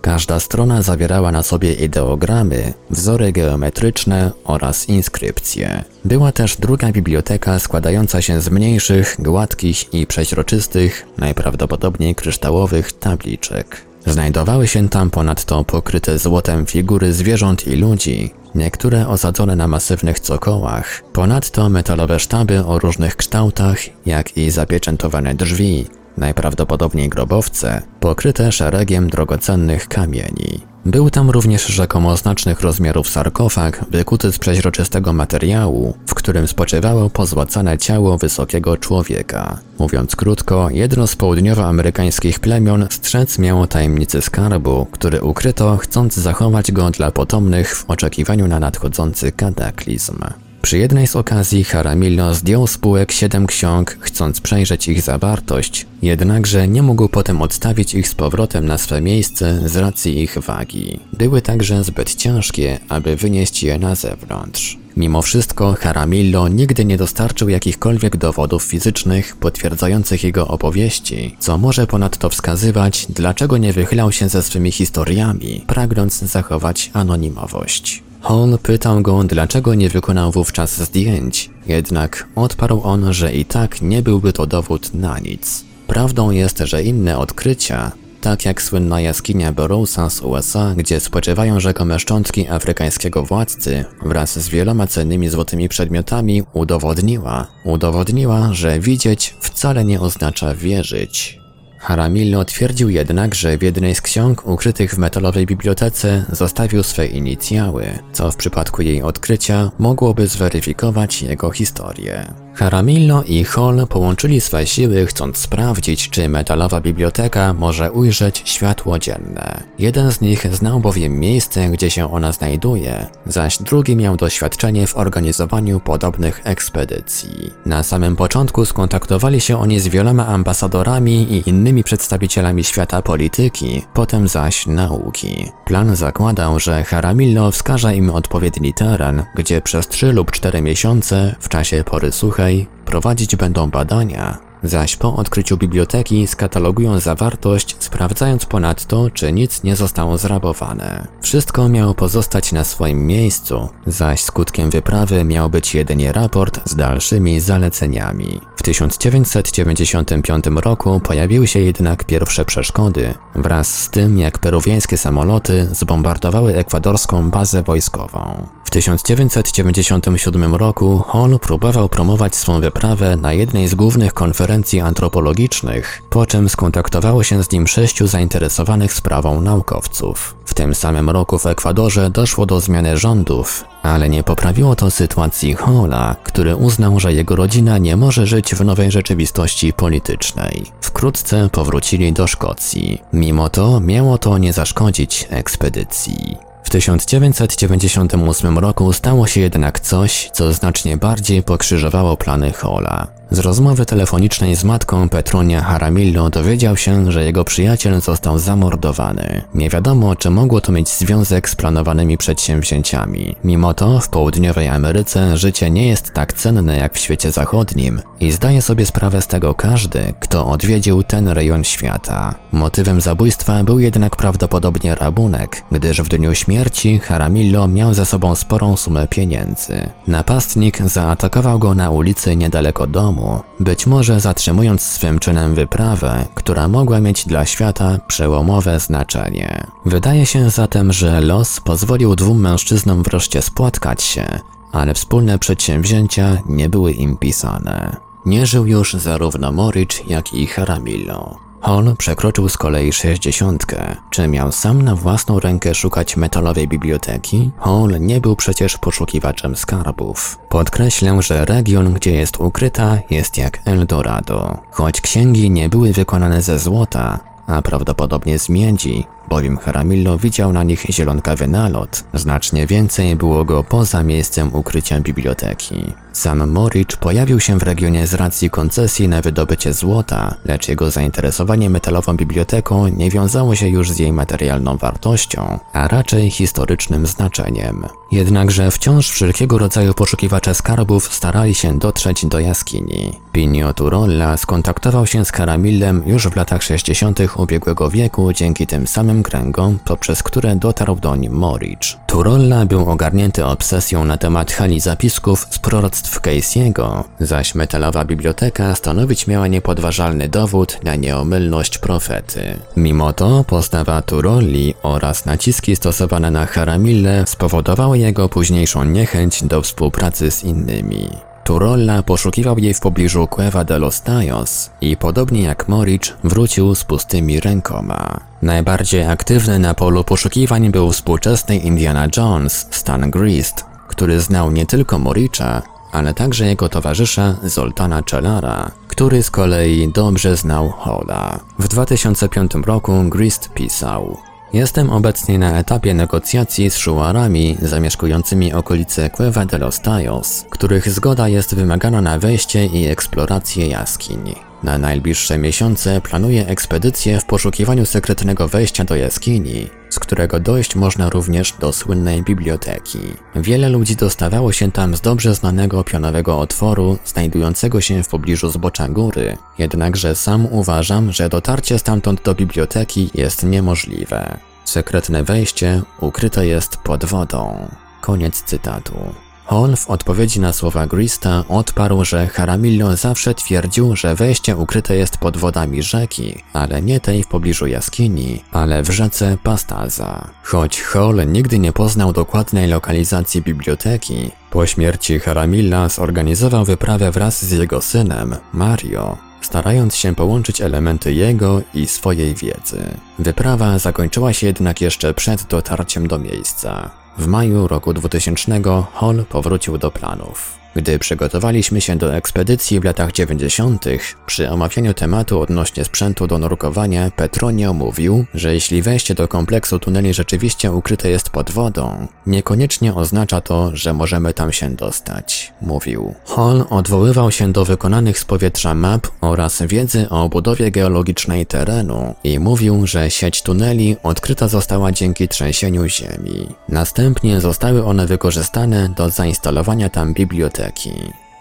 Każda 0.00 0.40
strona 0.40 0.82
zawierała 0.82 1.32
na 1.32 1.42
sobie 1.42 1.72
ideogramy, 1.72 2.74
wzory 2.90 3.32
geometryczne 3.32 4.32
oraz 4.44 4.88
inskrypcje. 4.88 5.84
Była 6.04 6.32
też 6.32 6.56
druga 6.56 6.92
biblioteka 6.92 7.58
składająca 7.58 8.22
się 8.22 8.40
z 8.40 8.48
mniejszych, 8.48 9.16
gładkich 9.18 9.94
i 9.94 10.06
przeźroczystych, 10.06 11.06
najprawdopodobniej 11.18 12.14
kryształowych 12.14 12.92
tabliczek. 12.92 13.86
Znajdowały 14.06 14.68
się 14.68 14.88
tam 14.88 15.10
ponadto 15.10 15.64
pokryte 15.64 16.18
złotem 16.18 16.66
figury 16.66 17.12
zwierząt 17.12 17.66
i 17.66 17.76
ludzi, 17.76 18.34
niektóre 18.54 19.08
osadzone 19.08 19.56
na 19.56 19.68
masywnych 19.68 20.20
cokołach, 20.20 21.02
ponadto 21.12 21.68
metalowe 21.68 22.20
sztaby 22.20 22.64
o 22.64 22.78
różnych 22.78 23.16
kształtach, 23.16 23.78
jak 24.06 24.36
i 24.36 24.50
zapieczętowane 24.50 25.34
drzwi, 25.34 25.86
najprawdopodobniej 26.16 27.08
grobowce, 27.08 27.82
pokryte 28.00 28.52
szeregiem 28.52 29.10
drogocennych 29.10 29.88
kamieni. 29.88 30.60
Był 30.86 31.10
tam 31.10 31.30
również 31.30 31.66
rzekomo 31.66 32.16
znacznych 32.16 32.60
rozmiarów 32.60 33.08
sarkofag 33.08 33.84
wykuty 33.90 34.32
z 34.32 34.38
przeźroczystego 34.38 35.12
materiału, 35.12 35.94
w 36.06 36.14
którym 36.14 36.48
spoczywało 36.48 37.10
pozłacane 37.10 37.78
ciało 37.78 38.18
wysokiego 38.18 38.76
człowieka. 38.76 39.58
Mówiąc 39.78 40.16
krótko, 40.16 40.68
jedno 40.70 41.06
z 41.06 41.16
południowoamerykańskich 41.16 42.40
plemion 42.40 42.86
strzec 42.90 43.38
miało 43.38 43.66
tajemnicy 43.66 44.22
skarbu, 44.22 44.86
który 44.92 45.22
ukryto 45.22 45.76
chcąc 45.76 46.14
zachować 46.14 46.72
go 46.72 46.90
dla 46.90 47.10
potomnych 47.10 47.76
w 47.76 47.90
oczekiwaniu 47.90 48.48
na 48.48 48.60
nadchodzący 48.60 49.32
kataklizm. 49.32 50.18
Przy 50.66 50.78
jednej 50.78 51.06
z 51.06 51.16
okazji 51.16 51.64
Jaramillo 51.74 52.34
zdjął 52.34 52.66
z 52.66 52.78
półek 52.78 53.12
siedem 53.12 53.46
ksiąg, 53.46 53.96
chcąc 54.00 54.40
przejrzeć 54.40 54.88
ich 54.88 55.02
zawartość, 55.02 55.86
jednakże 56.02 56.68
nie 56.68 56.82
mógł 56.82 57.08
potem 57.08 57.42
odstawić 57.42 57.94
ich 57.94 58.08
z 58.08 58.14
powrotem 58.14 58.66
na 58.66 58.78
swe 58.78 59.00
miejsce 59.00 59.68
z 59.68 59.76
racji 59.76 60.22
ich 60.22 60.38
wagi. 60.38 61.00
Były 61.12 61.42
także 61.42 61.84
zbyt 61.84 62.14
ciężkie, 62.14 62.78
aby 62.88 63.16
wynieść 63.16 63.62
je 63.62 63.78
na 63.78 63.94
zewnątrz. 63.94 64.78
Mimo 64.96 65.22
wszystko 65.22 65.76
Jaramillo 65.84 66.48
nigdy 66.48 66.84
nie 66.84 66.96
dostarczył 66.96 67.48
jakichkolwiek 67.48 68.16
dowodów 68.16 68.62
fizycznych 68.62 69.36
potwierdzających 69.36 70.24
jego 70.24 70.48
opowieści, 70.48 71.36
co 71.38 71.58
może 71.58 71.86
ponadto 71.86 72.30
wskazywać, 72.30 73.06
dlaczego 73.08 73.56
nie 73.56 73.72
wychylał 73.72 74.12
się 74.12 74.28
ze 74.28 74.42
swymi 74.42 74.72
historiami, 74.72 75.64
pragnąc 75.66 76.18
zachować 76.18 76.90
anonimowość. 76.92 78.05
Hall 78.20 78.58
pytał 78.62 79.02
go, 79.02 79.24
dlaczego 79.24 79.74
nie 79.74 79.88
wykonał 79.88 80.32
wówczas 80.32 80.82
zdjęć, 80.82 81.50
jednak 81.66 82.28
odparł 82.34 82.80
on, 82.82 83.12
że 83.12 83.32
i 83.32 83.44
tak 83.44 83.82
nie 83.82 84.02
byłby 84.02 84.32
to 84.32 84.46
dowód 84.46 84.94
na 84.94 85.18
nic. 85.18 85.64
Prawdą 85.86 86.30
jest, 86.30 86.58
że 86.58 86.82
inne 86.82 87.18
odkrycia, 87.18 87.92
tak 88.20 88.44
jak 88.44 88.62
słynna 88.62 89.00
jaskinia 89.00 89.52
Burroughsa 89.52 90.10
z 90.10 90.20
USA, 90.20 90.74
gdzie 90.76 91.00
spoczywają 91.00 91.60
rzekome 91.60 91.98
szczątki 91.98 92.48
afrykańskiego 92.48 93.22
władcy 93.22 93.84
wraz 94.02 94.38
z 94.38 94.48
wieloma 94.48 94.86
cennymi 94.86 95.28
złotymi 95.28 95.68
przedmiotami, 95.68 96.42
udowodniła, 96.52 97.46
udowodniła, 97.64 98.48
że 98.52 98.80
widzieć 98.80 99.34
wcale 99.40 99.84
nie 99.84 100.00
oznacza 100.00 100.54
wierzyć. 100.54 101.45
Haramillo 101.86 102.44
twierdził 102.44 102.90
jednak, 102.90 103.34
że 103.34 103.58
w 103.58 103.62
jednej 103.62 103.94
z 103.94 104.00
ksiąg 104.00 104.46
ukrytych 104.46 104.94
w 104.94 104.98
metalowej 104.98 105.46
bibliotece 105.46 106.24
zostawił 106.32 106.82
swe 106.82 107.06
inicjały, 107.06 107.86
co 108.12 108.30
w 108.30 108.36
przypadku 108.36 108.82
jej 108.82 109.02
odkrycia 109.02 109.70
mogłoby 109.78 110.26
zweryfikować 110.26 111.22
jego 111.22 111.50
historię. 111.50 112.45
Jaramillo 112.60 113.22
i 113.22 113.44
Hall 113.44 113.86
połączyli 113.88 114.40
swe 114.40 114.66
siły 114.66 115.06
chcąc 115.06 115.36
sprawdzić, 115.36 116.10
czy 116.10 116.28
metalowa 116.28 116.80
biblioteka 116.80 117.52
może 117.54 117.92
ujrzeć 117.92 118.42
światło 118.44 118.98
dzienne. 118.98 119.62
Jeden 119.78 120.12
z 120.12 120.20
nich 120.20 120.54
znał 120.54 120.80
bowiem 120.80 121.20
miejsce, 121.20 121.68
gdzie 121.68 121.90
się 121.90 122.12
ona 122.12 122.32
znajduje, 122.32 123.06
zaś 123.26 123.58
drugi 123.58 123.96
miał 123.96 124.16
doświadczenie 124.16 124.86
w 124.86 124.96
organizowaniu 124.96 125.80
podobnych 125.80 126.40
ekspedycji. 126.44 127.50
Na 127.66 127.82
samym 127.82 128.16
początku 128.16 128.64
skontaktowali 128.64 129.40
się 129.40 129.60
oni 129.60 129.80
z 129.80 129.88
wieloma 129.88 130.26
ambasadorami 130.26 131.32
i 131.32 131.48
innymi 131.48 131.84
przedstawicielami 131.84 132.64
świata 132.64 133.02
polityki, 133.02 133.82
potem 133.94 134.28
zaś 134.28 134.66
nauki. 134.66 135.50
Plan 135.64 135.96
zakładał, 135.96 136.60
że 136.60 136.84
Jaramillo 136.92 137.50
wskaże 137.50 137.96
im 137.96 138.10
odpowiedni 138.10 138.74
teren, 138.74 139.22
gdzie 139.34 139.60
przez 139.60 139.88
3 139.88 140.12
lub 140.12 140.30
4 140.30 140.62
miesiące 140.62 141.34
w 141.40 141.48
czasie 141.48 141.84
pory 141.84 142.12
suchej 142.46 142.66
prowadzić 142.84 143.36
będą 143.36 143.70
badania, 143.70 144.38
zaś 144.62 144.96
po 144.96 145.16
odkryciu 145.16 145.56
biblioteki 145.56 146.26
skatalogują 146.26 147.00
zawartość, 147.00 147.76
sprawdzając 147.78 148.46
ponadto, 148.46 149.10
czy 149.10 149.32
nic 149.32 149.62
nie 149.62 149.76
zostało 149.76 150.18
zrabowane. 150.18 151.06
Wszystko 151.20 151.68
miało 151.68 151.94
pozostać 151.94 152.52
na 152.52 152.64
swoim 152.64 153.06
miejscu, 153.06 153.68
zaś 153.86 154.20
skutkiem 154.20 154.70
wyprawy 154.70 155.24
miał 155.24 155.50
być 155.50 155.74
jedynie 155.74 156.12
raport 156.12 156.60
z 156.70 156.74
dalszymi 156.74 157.40
zaleceniami. 157.40 158.40
W 158.56 158.62
1995 158.62 160.44
roku 160.46 161.00
pojawiły 161.00 161.46
się 161.46 161.60
jednak 161.60 162.04
pierwsze 162.04 162.44
przeszkody, 162.44 163.14
wraz 163.34 163.82
z 163.82 163.90
tym 163.90 164.18
jak 164.18 164.38
peruwiańskie 164.38 164.96
samoloty 164.96 165.68
zbombardowały 165.72 166.56
ekwadorską 166.56 167.30
bazę 167.30 167.62
wojskową. 167.62 168.46
W 168.66 168.70
1997 168.70 170.54
roku 170.54 170.98
Hall 170.98 171.38
próbował 171.38 171.88
promować 171.88 172.36
swą 172.36 172.60
wyprawę 172.60 173.16
na 173.16 173.32
jednej 173.32 173.68
z 173.68 173.74
głównych 173.74 174.14
konferencji 174.14 174.80
antropologicznych, 174.80 176.02
po 176.10 176.26
czym 176.26 176.48
skontaktowało 176.48 177.22
się 177.22 177.44
z 177.44 177.50
nim 177.50 177.66
sześciu 177.66 178.06
zainteresowanych 178.06 178.92
sprawą 178.92 179.40
naukowców. 179.40 180.36
W 180.44 180.54
tym 180.54 180.74
samym 180.74 181.10
roku 181.10 181.38
w 181.38 181.46
Ekwadorze 181.46 182.10
doszło 182.10 182.46
do 182.46 182.60
zmiany 182.60 182.98
rządów, 182.98 183.64
ale 183.82 184.08
nie 184.08 184.22
poprawiło 184.22 184.76
to 184.76 184.90
sytuacji 184.90 185.54
Halla, 185.54 186.16
który 186.24 186.56
uznał, 186.56 187.00
że 187.00 187.12
jego 187.12 187.36
rodzina 187.36 187.78
nie 187.78 187.96
może 187.96 188.26
żyć 188.26 188.54
w 188.54 188.64
nowej 188.64 188.90
rzeczywistości 188.90 189.72
politycznej. 189.72 190.64
Wkrótce 190.80 191.48
powrócili 191.52 192.12
do 192.12 192.26
Szkocji. 192.26 193.02
Mimo 193.12 193.48
to 193.48 193.80
miało 193.80 194.18
to 194.18 194.38
nie 194.38 194.52
zaszkodzić 194.52 195.26
ekspedycji. 195.30 196.45
W 196.66 196.70
1998 196.70 198.58
roku 198.58 198.92
stało 198.92 199.26
się 199.26 199.40
jednak 199.40 199.80
coś, 199.80 200.30
co 200.32 200.52
znacznie 200.52 200.96
bardziej 200.96 201.42
pokrzyżowało 201.42 202.16
plany 202.16 202.52
Hola. 202.52 203.15
Z 203.30 203.38
rozmowy 203.38 203.86
telefonicznej 203.86 204.56
z 204.56 204.64
matką 204.64 205.08
Petrunia 205.08 205.60
Haramillo 205.60 206.30
dowiedział 206.30 206.76
się, 206.76 207.12
że 207.12 207.24
jego 207.24 207.44
przyjaciel 207.44 208.00
został 208.00 208.38
zamordowany. 208.38 209.42
Nie 209.54 209.70
wiadomo, 209.70 210.16
czy 210.16 210.30
mogło 210.30 210.60
to 210.60 210.72
mieć 210.72 210.88
związek 210.88 211.48
z 211.48 211.56
planowanymi 211.56 212.18
przedsięwzięciami. 212.18 213.36
Mimo 213.44 213.74
to 213.74 214.00
w 214.00 214.08
południowej 214.08 214.68
Ameryce 214.68 215.36
życie 215.36 215.70
nie 215.70 215.88
jest 215.88 216.12
tak 216.12 216.32
cenne 216.32 216.76
jak 216.76 216.94
w 216.94 216.98
świecie 216.98 217.32
zachodnim 217.32 218.00
i 218.20 218.32
zdaje 218.32 218.62
sobie 218.62 218.86
sprawę 218.86 219.22
z 219.22 219.26
tego 219.26 219.54
każdy, 219.54 220.14
kto 220.20 220.46
odwiedził 220.46 221.02
ten 221.02 221.28
rejon 221.28 221.64
świata. 221.64 222.34
Motywem 222.52 223.00
zabójstwa 223.00 223.64
był 223.64 223.78
jednak 223.78 224.16
prawdopodobnie 224.16 224.94
rabunek, 224.94 225.62
gdyż 225.72 226.02
w 226.02 226.08
dniu 226.08 226.34
śmierci 226.34 226.98
Haramillo 226.98 227.68
miał 227.68 227.94
ze 227.94 228.06
sobą 228.06 228.34
sporą 228.34 228.76
sumę 228.76 229.08
pieniędzy. 229.08 229.90
Napastnik 230.06 230.82
zaatakował 230.82 231.58
go 231.58 231.74
na 231.74 231.90
ulicy 231.90 232.36
niedaleko 232.36 232.86
domu, 232.86 233.15
domu, 233.16 233.42
być 233.60 233.86
może 233.86 234.20
zatrzymując 234.20 234.82
swym 234.82 235.18
czynem 235.18 235.54
wyprawę, 235.54 236.24
która 236.34 236.68
mogła 236.68 237.00
mieć 237.00 237.24
dla 237.24 237.46
świata 237.46 237.98
przełomowe 238.08 238.80
znaczenie. 238.80 239.66
Wydaje 239.84 240.26
się 240.26 240.50
zatem, 240.50 240.92
że 240.92 241.20
los 241.20 241.60
pozwolił 241.60 242.16
dwóm 242.16 242.40
mężczyznom 242.40 243.02
wreszcie 243.02 243.42
spotkać 243.42 244.02
się, 244.02 244.26
ale 244.72 244.94
wspólne 244.94 245.38
przedsięwzięcia 245.38 246.38
nie 246.46 246.68
były 246.68 246.92
im 246.92 247.16
pisane. 247.16 247.96
Nie 248.26 248.46
żył 248.46 248.66
już 248.66 248.94
zarówno 248.94 249.52
Moricz, 249.52 250.06
jak 250.06 250.34
i 250.34 250.46
Haramillo. 250.46 251.45
Hall 251.66 251.96
przekroczył 251.98 252.48
z 252.48 252.56
kolei 252.56 252.92
sześćdziesiątkę. 252.92 253.96
Czy 254.10 254.28
miał 254.28 254.52
sam 254.52 254.82
na 254.82 254.96
własną 254.96 255.40
rękę 255.40 255.74
szukać 255.74 256.16
metalowej 256.16 256.68
biblioteki? 256.68 257.50
Hall 257.58 258.00
nie 258.00 258.20
był 258.20 258.36
przecież 258.36 258.78
poszukiwaczem 258.78 259.56
skarbów. 259.56 260.38
Podkreślę, 260.48 261.22
że 261.22 261.44
region, 261.44 261.92
gdzie 261.92 262.12
jest 262.12 262.40
ukryta, 262.40 262.98
jest 263.10 263.36
jak 263.36 263.60
Eldorado. 263.64 264.58
Choć 264.70 265.00
księgi 265.00 265.50
nie 265.50 265.68
były 265.68 265.92
wykonane 265.92 266.42
ze 266.42 266.58
złota, 266.58 267.20
a 267.46 267.62
prawdopodobnie 267.62 268.38
z 268.38 268.48
miedzi, 268.48 269.06
bowiem 269.28 269.56
Haramillo 269.58 270.18
widział 270.18 270.52
na 270.52 270.62
nich 270.62 270.86
zielonkawy 270.90 271.48
nalot. 271.48 272.04
Znacznie 272.14 272.66
więcej 272.66 273.16
było 273.16 273.44
go 273.44 273.64
poza 273.64 274.02
miejscem 274.02 274.54
ukrycia 274.54 275.00
biblioteki. 275.00 275.92
Sam 276.12 276.50
Moricz 276.50 276.96
pojawił 276.96 277.40
się 277.40 277.58
w 277.58 277.62
regionie 277.62 278.06
z 278.06 278.14
racji 278.14 278.50
koncesji 278.50 279.08
na 279.08 279.22
wydobycie 279.22 279.72
złota, 279.72 280.34
lecz 280.44 280.68
jego 280.68 280.90
zainteresowanie 280.90 281.70
metalową 281.70 282.16
biblioteką 282.16 282.88
nie 282.88 283.10
wiązało 283.10 283.54
się 283.54 283.68
już 283.68 283.90
z 283.90 283.98
jej 283.98 284.12
materialną 284.12 284.76
wartością, 284.76 285.58
a 285.72 285.88
raczej 285.88 286.30
historycznym 286.30 287.06
znaczeniem. 287.06 287.86
Jednakże 288.12 288.70
wciąż 288.70 289.10
wszelkiego 289.10 289.58
rodzaju 289.58 289.94
poszukiwacze 289.94 290.54
skarbów 290.54 291.14
starali 291.14 291.54
się 291.54 291.78
dotrzeć 291.78 292.26
do 292.26 292.40
jaskini. 292.40 293.12
Pinio 293.32 293.74
Turolla 293.74 294.36
skontaktował 294.36 295.06
się 295.06 295.24
z 295.24 295.32
Karamillem 295.32 296.02
już 296.06 296.28
w 296.28 296.36
latach 296.36 296.62
60. 296.62 297.18
ubiegłego 297.36 297.90
wieku 297.90 298.32
dzięki 298.32 298.66
tym 298.66 298.86
samym 298.86 299.15
kręgom, 299.22 299.78
poprzez 299.84 300.22
które 300.22 300.56
dotarł 300.56 300.96
do 300.96 301.16
nim 301.16 301.32
Moricz. 301.32 301.96
Turolla 302.06 302.66
był 302.66 302.90
ogarnięty 302.90 303.44
obsesją 303.44 304.04
na 304.04 304.16
temat 304.16 304.52
hali 304.52 304.80
zapisków 304.80 305.46
z 305.50 305.58
proroctw 305.58 306.20
Casey'ego, 306.20 307.04
zaś 307.20 307.54
metalowa 307.54 308.04
biblioteka 308.04 308.74
stanowić 308.74 309.26
miała 309.26 309.46
niepodważalny 309.46 310.28
dowód 310.28 310.78
na 310.84 310.94
nieomylność 310.94 311.78
profety. 311.78 312.58
Mimo 312.76 313.12
to 313.12 313.44
postawa 313.44 314.02
Turolli 314.02 314.74
oraz 314.82 315.26
naciski 315.26 315.76
stosowane 315.76 316.30
na 316.30 316.46
Haramille 316.46 317.24
spowodowały 317.26 317.98
jego 317.98 318.28
późniejszą 318.28 318.84
niechęć 318.84 319.44
do 319.44 319.62
współpracy 319.62 320.30
z 320.30 320.44
innymi. 320.44 321.08
Turolla 321.46 322.02
poszukiwał 322.02 322.58
jej 322.58 322.74
w 322.74 322.80
pobliżu 322.80 323.28
Cueva 323.36 323.64
de 323.64 323.78
los 323.78 324.02
Tayos 324.02 324.70
i 324.80 324.96
podobnie 324.96 325.42
jak 325.42 325.68
Moricz 325.68 326.14
wrócił 326.24 326.74
z 326.74 326.84
pustymi 326.84 327.40
rękoma. 327.40 328.20
Najbardziej 328.42 329.02
aktywny 329.02 329.58
na 329.58 329.74
polu 329.74 330.04
poszukiwań 330.04 330.70
był 330.70 330.92
współczesny 330.92 331.56
Indiana 331.56 332.08
Jones, 332.16 332.66
Stan 332.70 333.10
Grist, 333.10 333.64
który 333.88 334.20
znał 334.20 334.50
nie 334.50 334.66
tylko 334.66 334.98
Moricza, 334.98 335.62
ale 335.92 336.14
także 336.14 336.46
jego 336.46 336.68
towarzysza 336.68 337.36
Zoltana 337.42 338.02
Czelara, 338.02 338.70
który 338.88 339.22
z 339.22 339.30
kolei 339.30 339.92
dobrze 339.92 340.36
znał 340.36 340.68
Hola. 340.68 341.40
W 341.58 341.68
2005 341.68 342.52
roku 342.54 342.92
Grist 343.08 343.50
pisał 343.54 344.16
Jestem 344.56 344.90
obecnie 344.90 345.38
na 345.38 345.58
etapie 345.58 345.94
negocjacji 345.94 346.70
z 346.70 346.76
szuarami 346.76 347.56
zamieszkującymi 347.62 348.52
okolice 348.52 349.10
Cueva 349.10 349.46
de 349.46 349.58
los 349.58 349.80
Tayos, 349.80 350.44
których 350.50 350.90
zgoda 350.90 351.28
jest 351.28 351.54
wymagana 351.54 352.02
na 352.02 352.18
wejście 352.18 352.66
i 352.66 352.86
eksplorację 352.86 353.66
jaskiń. 353.66 354.34
Na 354.62 354.78
najbliższe 354.78 355.38
miesiące 355.38 356.00
planuję 356.00 356.46
ekspedycję 356.46 357.20
w 357.20 357.24
poszukiwaniu 357.24 357.86
sekretnego 357.86 358.48
wejścia 358.48 358.84
do 358.84 358.96
jaskini, 358.96 359.68
z 359.96 359.98
którego 359.98 360.40
dojść 360.40 360.74
można 360.74 361.10
również 361.10 361.52
do 361.60 361.72
słynnej 361.72 362.22
biblioteki. 362.22 362.98
Wiele 363.34 363.68
ludzi 363.68 363.96
dostawało 363.96 364.52
się 364.52 364.72
tam 364.72 364.96
z 364.96 365.00
dobrze 365.00 365.34
znanego 365.34 365.84
pionowego 365.84 366.40
otworu, 366.40 366.98
znajdującego 367.04 367.80
się 367.80 368.02
w 368.02 368.08
pobliżu 368.08 368.50
zbocza 368.50 368.88
góry, 368.88 369.38
jednakże 369.58 370.14
sam 370.14 370.46
uważam, 370.46 371.12
że 371.12 371.28
dotarcie 371.28 371.78
stamtąd 371.78 372.22
do 372.22 372.34
biblioteki 372.34 373.10
jest 373.14 373.42
niemożliwe. 373.42 374.38
Sekretne 374.64 375.24
wejście 375.24 375.82
ukryte 376.00 376.46
jest 376.46 376.76
pod 376.76 377.04
wodą. 377.04 377.68
Koniec 378.00 378.42
cytatu. 378.42 379.25
Hall 379.46 379.76
w 379.76 379.90
odpowiedzi 379.90 380.40
na 380.40 380.52
słowa 380.52 380.86
Grista 380.86 381.44
odparł, 381.48 382.04
że 382.04 382.28
Jaramillo 382.38 382.96
zawsze 382.96 383.34
twierdził, 383.34 383.96
że 383.96 384.14
wejście 384.14 384.56
ukryte 384.56 384.96
jest 384.96 385.16
pod 385.18 385.36
wodami 385.36 385.82
rzeki, 385.82 386.42
ale 386.52 386.82
nie 386.82 387.00
tej 387.00 387.22
w 387.22 387.26
pobliżu 387.26 387.66
jaskini, 387.66 388.42
ale 388.52 388.82
w 388.82 388.90
rzece 388.90 389.36
Pastaza. 389.42 390.30
Choć 390.42 390.82
Hall 390.82 391.26
nigdy 391.26 391.58
nie 391.58 391.72
poznał 391.72 392.12
dokładnej 392.12 392.68
lokalizacji 392.68 393.42
biblioteki, 393.42 394.30
po 394.50 394.66
śmierci 394.66 395.20
Jaramilla 395.26 395.88
zorganizował 395.88 396.64
wyprawę 396.64 397.10
wraz 397.10 397.44
z 397.44 397.50
jego 397.50 397.82
synem, 397.82 398.36
Mario, 398.52 399.16
starając 399.40 399.96
się 399.96 400.14
połączyć 400.14 400.60
elementy 400.60 401.12
jego 401.12 401.60
i 401.74 401.86
swojej 401.86 402.34
wiedzy. 402.34 402.84
Wyprawa 403.18 403.78
zakończyła 403.78 404.32
się 404.32 404.46
jednak 404.46 404.80
jeszcze 404.80 405.14
przed 405.14 405.42
dotarciem 405.42 406.08
do 406.08 406.18
miejsca. 406.18 407.05
W 407.18 407.26
maju 407.26 407.68
roku 407.68 407.92
2000 407.92 408.60
Hall 408.94 409.24
powrócił 409.28 409.78
do 409.78 409.90
planów. 409.90 410.65
Gdy 410.76 410.98
przygotowaliśmy 410.98 411.80
się 411.80 411.96
do 411.96 412.14
ekspedycji 412.14 412.80
w 412.80 412.84
latach 412.84 413.12
90., 413.12 413.84
przy 414.26 414.50
omawianiu 414.50 414.94
tematu 414.94 415.40
odnośnie 415.40 415.84
sprzętu 415.84 416.26
do 416.26 416.38
nurkowania, 416.38 417.10
Petronio 417.10 417.72
mówił, 417.72 418.24
że 418.34 418.54
jeśli 418.54 418.82
wejście 418.82 419.14
do 419.14 419.28
kompleksu 419.28 419.78
tuneli 419.78 420.14
rzeczywiście 420.14 420.72
ukryte 420.72 421.10
jest 421.10 421.30
pod 421.30 421.50
wodą, 421.50 422.08
niekoniecznie 422.26 422.94
oznacza 422.94 423.40
to, 423.40 423.70
że 423.76 423.92
możemy 423.92 424.34
tam 424.34 424.52
się 424.52 424.70
dostać. 424.70 425.52
Mówił. 425.62 426.14
Hall 426.26 426.64
odwoływał 426.70 427.30
się 427.30 427.52
do 427.52 427.64
wykonanych 427.64 428.18
z 428.18 428.24
powietrza 428.24 428.74
map 428.74 429.06
oraz 429.20 429.62
wiedzy 429.62 430.08
o 430.08 430.28
budowie 430.28 430.70
geologicznej 430.70 431.46
terenu 431.46 432.14
i 432.24 432.38
mówił, 432.38 432.86
że 432.86 433.10
sieć 433.10 433.42
tuneli 433.42 433.96
odkryta 434.02 434.48
została 434.48 434.92
dzięki 434.92 435.28
trzęsieniu 435.28 435.88
ziemi. 435.88 436.48
Następnie 436.68 437.40
zostały 437.40 437.84
one 437.84 438.06
wykorzystane 438.06 438.88
do 438.88 439.10
zainstalowania 439.10 439.88
tam 439.88 440.14
biblioteki. 440.14 440.65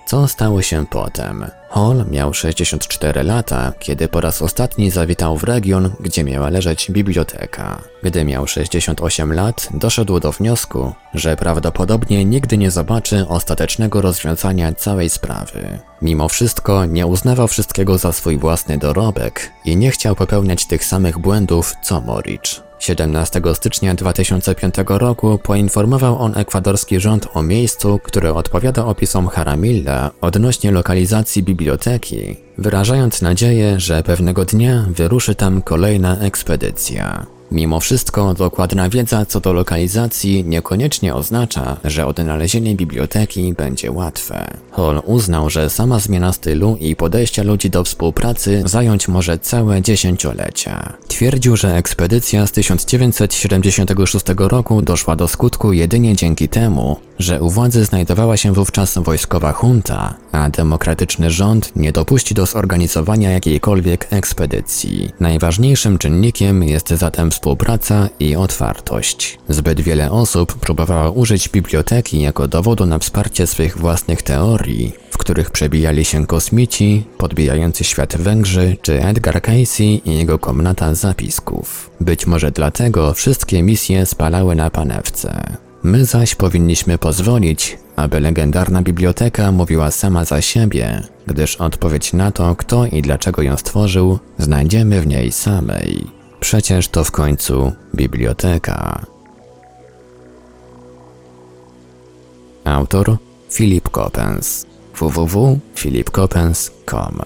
Co 0.05 0.27
stało 0.27 0.61
się 0.61 0.85
potem? 0.85 1.45
Hall 1.69 2.05
miał 2.11 2.33
64 2.33 3.23
lata, 3.23 3.73
kiedy 3.79 4.07
po 4.07 4.21
raz 4.21 4.41
ostatni 4.41 4.91
zawitał 4.91 5.37
w 5.37 5.43
region, 5.43 5.91
gdzie 5.99 6.23
miała 6.23 6.49
leżeć 6.49 6.91
biblioteka. 6.91 7.81
Gdy 8.03 8.25
miał 8.25 8.47
68 8.47 9.33
lat, 9.33 9.69
doszedł 9.73 10.19
do 10.19 10.31
wniosku, 10.31 10.93
że 11.13 11.35
prawdopodobnie 11.37 12.25
nigdy 12.25 12.57
nie 12.57 12.71
zobaczy 12.71 13.27
ostatecznego 13.27 14.01
rozwiązania 14.01 14.73
całej 14.73 15.09
sprawy. 15.09 15.79
Mimo 16.01 16.29
wszystko 16.29 16.85
nie 16.85 17.07
uznawał 17.07 17.47
wszystkiego 17.47 17.97
za 17.97 18.11
swój 18.11 18.37
własny 18.37 18.77
dorobek 18.77 19.51
i 19.65 19.75
nie 19.75 19.91
chciał 19.91 20.15
popełniać 20.15 20.67
tych 20.67 20.85
samych 20.85 21.19
błędów 21.19 21.73
co 21.83 22.01
Moricz. 22.01 22.65
17 22.79 23.41
stycznia 23.53 23.95
2005 23.95 24.75
roku 24.87 25.39
poinformował 25.43 26.17
on 26.19 26.37
ekwadorski 26.37 26.99
rząd 26.99 27.27
o 27.33 27.43
miejscu, 27.43 27.99
które 28.03 28.33
odpowiada 28.33 28.85
opisom 28.85 29.27
Haramilla 29.27 30.11
odnośnie 30.21 30.71
lokalizacji 30.71 31.43
biblioteki, 31.43 31.54
wyrażając 32.57 33.21
nadzieję, 33.21 33.79
że 33.79 34.03
pewnego 34.03 34.45
dnia 34.45 34.85
wyruszy 34.89 35.35
tam 35.35 35.61
kolejna 35.61 36.17
ekspedycja. 36.17 37.25
Mimo 37.55 37.79
wszystko 37.79 38.33
dokładna 38.33 38.89
wiedza 38.89 39.25
co 39.25 39.39
do 39.39 39.53
lokalizacji 39.53 40.45
niekoniecznie 40.45 41.15
oznacza, 41.15 41.77
że 41.83 42.05
odnalezienie 42.05 42.75
biblioteki 42.75 43.53
będzie 43.53 43.91
łatwe. 43.91 44.47
Hall 44.71 45.01
uznał, 45.05 45.49
że 45.49 45.69
sama 45.69 45.99
zmiana 45.99 46.33
stylu 46.33 46.77
i 46.79 46.95
podejścia 46.95 47.43
ludzi 47.43 47.69
do 47.69 47.83
współpracy 47.83 48.63
zająć 48.65 49.07
może 49.07 49.39
całe 49.39 49.81
dziesięciolecia. 49.81 50.93
Twierdził, 51.07 51.57
że 51.57 51.75
ekspedycja 51.75 52.47
z 52.47 52.51
1976 52.51 54.25
roku 54.37 54.81
doszła 54.81 55.15
do 55.15 55.27
skutku 55.27 55.73
jedynie 55.73 56.15
dzięki 56.15 56.49
temu, 56.49 56.99
że 57.19 57.41
u 57.41 57.49
władzy 57.49 57.85
znajdowała 57.85 58.37
się 58.37 58.53
wówczas 58.53 58.97
wojskowa 58.97 59.53
junta, 59.63 60.15
a 60.31 60.49
demokratyczny 60.49 61.31
rząd 61.31 61.75
nie 61.75 61.91
dopuści 61.91 62.33
do 62.33 62.45
zorganizowania 62.45 63.31
jakiejkolwiek 63.31 64.07
ekspedycji. 64.09 65.09
Najważniejszym 65.19 65.97
czynnikiem 65.97 66.63
jest 66.63 66.89
zatem 66.89 67.31
współpraca 67.45 68.09
i 68.19 68.35
otwartość. 68.35 69.39
Zbyt 69.49 69.81
wiele 69.81 70.11
osób 70.11 70.53
próbowało 70.53 71.11
użyć 71.11 71.49
biblioteki 71.49 72.21
jako 72.21 72.47
dowodu 72.47 72.85
na 72.85 72.99
wsparcie 72.99 73.47
swych 73.47 73.77
własnych 73.77 74.21
teorii, 74.21 74.93
w 75.11 75.17
których 75.17 75.51
przebijali 75.51 76.05
się 76.05 76.27
kosmici, 76.27 77.03
podbijający 77.17 77.83
świat 77.83 78.17
Węgrzy 78.17 78.77
czy 78.81 79.03
Edgar 79.03 79.41
Casey 79.41 80.01
i 80.05 80.17
jego 80.17 80.39
komnata 80.39 80.95
zapisków. 80.95 81.89
Być 82.01 82.27
może 82.27 82.51
dlatego 82.51 83.13
wszystkie 83.13 83.63
misje 83.63 84.05
spalały 84.05 84.55
na 84.55 84.69
panewce. 84.69 85.57
My 85.83 86.05
zaś 86.05 86.35
powinniśmy 86.35 86.97
pozwolić, 86.97 87.77
aby 87.95 88.19
legendarna 88.19 88.81
biblioteka 88.81 89.51
mówiła 89.51 89.91
sama 89.91 90.25
za 90.25 90.41
siebie, 90.41 91.01
gdyż 91.27 91.55
odpowiedź 91.55 92.13
na 92.13 92.31
to, 92.31 92.55
kto 92.55 92.85
i 92.85 93.01
dlaczego 93.01 93.41
ją 93.41 93.57
stworzył, 93.57 94.19
znajdziemy 94.37 95.01
w 95.01 95.07
niej 95.07 95.31
samej. 95.31 96.14
Przecież 96.45 96.87
to 96.87 97.03
w 97.03 97.11
końcu 97.11 97.71
biblioteka. 97.95 99.05
Autor 102.63 103.17
Filip 103.51 103.89
Kopens 103.89 104.65
www.filipkopens.com 104.99 107.21